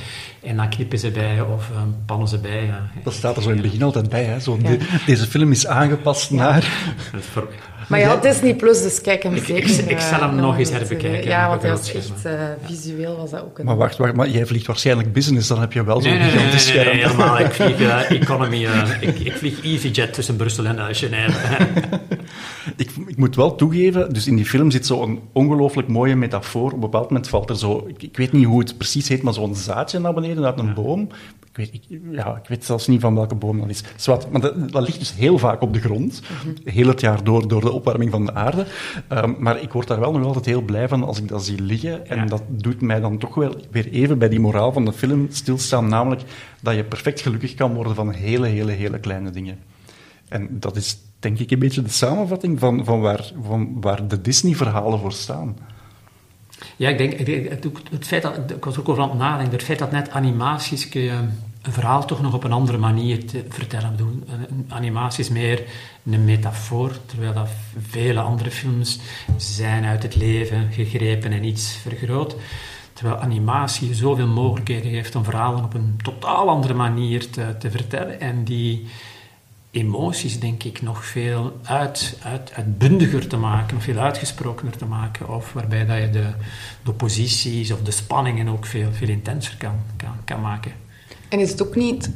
[0.43, 2.65] En dan knippen ze bij of eh, pannen ze bij.
[2.65, 2.89] ja.
[3.03, 4.23] Dat staat er zo in het begin altijd bij.
[4.23, 4.39] Hè?
[4.39, 4.69] Zo, Ja.
[4.69, 6.71] de- deze film is aangepast naar...
[7.87, 9.69] Maar ja, Disney Plus, dus kijk hem Ik- zeker.
[9.69, 11.29] ik- ik eh, zal hem nog eens herbekijken.
[11.29, 12.11] Ja, want hij was echt...
[12.25, 12.31] eh,
[12.65, 13.65] visueel was dat ook een...
[13.65, 16.27] Maar wacht, wacht, maar jij vliegt waarschijnlijk business, dan heb je wel zo'n Nee, nee,
[16.27, 16.95] nee, nee, gigantisch nee, scherm.
[16.97, 17.39] nee, helemaal.
[17.39, 17.79] Ik vlieg
[18.09, 18.65] eh, economy.
[18.65, 21.37] eh, ik, ik vlieg EasyJet tussen Brussel en uh, Genève.
[22.75, 26.65] Ik, ik moet wel toegeven, dus in die film zit zo'n ongelooflijk mooie metafoor.
[26.65, 29.21] Op een bepaald moment valt er zo, ik, ik weet niet hoe het precies heet,
[29.21, 31.07] maar zo'n zaadje naar beneden uit een boom.
[31.57, 33.83] Ik weet, ik, ja, ik weet zelfs niet van welke boom dat is.
[34.31, 36.21] Maar dat, dat ligt dus heel vaak op de grond,
[36.63, 38.65] heel het jaar door, door de opwarming van de aarde.
[39.07, 41.61] Ehm, maar ik word daar wel nog altijd heel blij van als ik dat zie
[41.61, 42.07] liggen.
[42.07, 45.27] En dat doet mij dan toch wel weer even bij die moraal van de film
[45.31, 46.21] stilstaan, namelijk
[46.61, 49.57] dat je perfect gelukkig kan worden van hele, hele, hele kleine dingen.
[50.27, 54.21] En dat is denk ik een beetje de samenvatting van, van, waar, van waar de
[54.21, 55.57] Disney-verhalen voor staan.
[56.75, 57.13] Ja, ik denk,
[57.49, 59.91] het, ook- het feit dat, ik was ook over aan het nadenken, het feit dat
[59.91, 61.19] net animaties kun je
[61.67, 63.91] een verhaal toch nog op een andere manier te vertellen.
[63.91, 65.63] Bedoel, een animatie is meer
[66.03, 67.49] een metafoor, terwijl dat
[67.89, 68.99] vele andere films
[69.37, 72.35] zijn uit het leven gegrepen en iets vergroot.
[72.93, 78.19] Terwijl animatie zoveel mogelijkheden geeft om verhalen op een totaal andere manier te, te vertellen.
[78.19, 78.87] En die
[79.71, 85.29] emoties, denk ik, nog veel uit, uit, uitbundiger te maken, nog veel uitgesprokener te maken.
[85.29, 86.29] Of waarbij dat je de,
[86.83, 90.71] de posities of de spanningen ook veel, veel intenser kan, kan, kan maken.
[91.29, 92.09] En is het ook niet,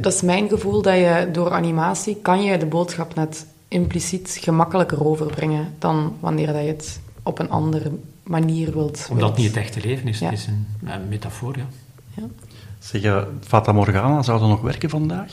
[0.00, 5.06] dat is mijn gevoel, dat je door animatie kan je de boodschap net impliciet gemakkelijker
[5.06, 7.92] overbrengen dan wanneer dat je het op een andere
[8.22, 9.08] manier wilt.
[9.10, 11.66] Omdat het niet het echte leven is, het is een, een metafoor, ja.
[12.14, 12.22] ja.
[12.78, 15.32] Zeg je, Fata Morgana, zou dat nog werken vandaag?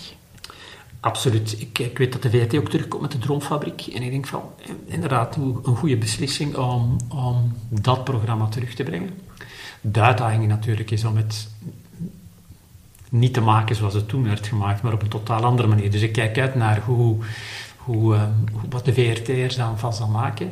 [0.99, 1.55] Absoluut.
[1.59, 3.81] Ik, ik, weet dat de VRT ook terugkomt met de Droomfabriek.
[3.81, 4.41] En ik denk van,
[4.85, 9.09] inderdaad, een goede beslissing om, om dat programma terug te brengen.
[9.81, 11.49] De uitdaging natuurlijk is om het
[13.09, 15.91] niet te maken zoals het toen werd gemaakt, maar op een totaal andere manier.
[15.91, 17.17] Dus ik kijk uit naar hoe,
[17.77, 18.23] hoe, uh,
[18.69, 20.51] wat de VRT er dan van zal maken.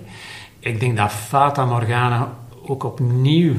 [0.60, 2.34] Ik denk dat Fata Morgana
[2.66, 3.56] ook opnieuw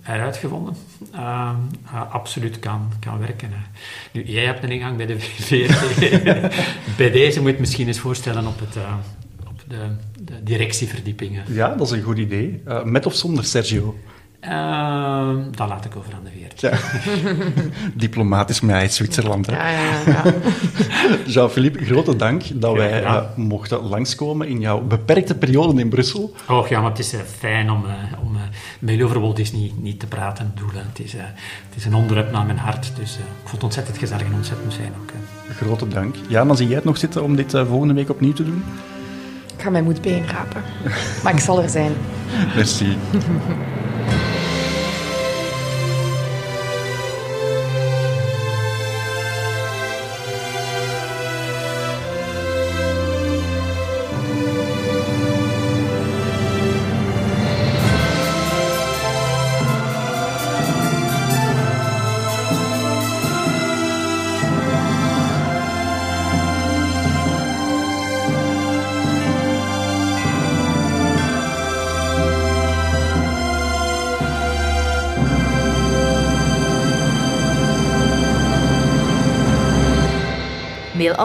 [0.00, 0.76] heruitgevonden,
[1.14, 1.50] uh,
[1.84, 3.50] uh, absoluut kan, kan werken.
[4.12, 6.22] Nu, jij hebt een ingang bij de VRT.
[6.96, 8.94] bij deze moet je misschien eens voorstellen op, het, uh,
[9.46, 11.44] op de, de, directieverdiepingen.
[11.48, 12.62] Ja, dat is een goed idee.
[12.84, 13.96] met of zonder Sergio?
[14.44, 16.60] Uh, dat laat ik over aan de VRT.
[16.60, 16.72] Ja.
[17.94, 19.46] Diplomatisch mij Zwitserland.
[19.46, 20.22] Ja, ja, ja.
[21.32, 26.34] Jean-Philippe, grote dank dat wij uh, mochten langskomen in jouw beperkte periode in Brussel.
[26.48, 27.84] Och ja, maar het is uh, fijn om,
[28.24, 28.36] om
[28.78, 30.54] met over Walt Disney niet te praten.
[30.72, 34.26] Het is, het is een onderwerp naar mijn hart, dus ik vond het ontzettend gezellig
[34.26, 35.10] en ontzettend fijn ook.
[35.56, 36.14] Grote dank.
[36.28, 38.64] Ja, dan zie jij het nog zitten om dit volgende week opnieuw te doen?
[39.56, 40.62] Ik ga mijn moed bijeenrapen.
[41.22, 41.92] maar ik zal er zijn.
[42.56, 42.96] Merci.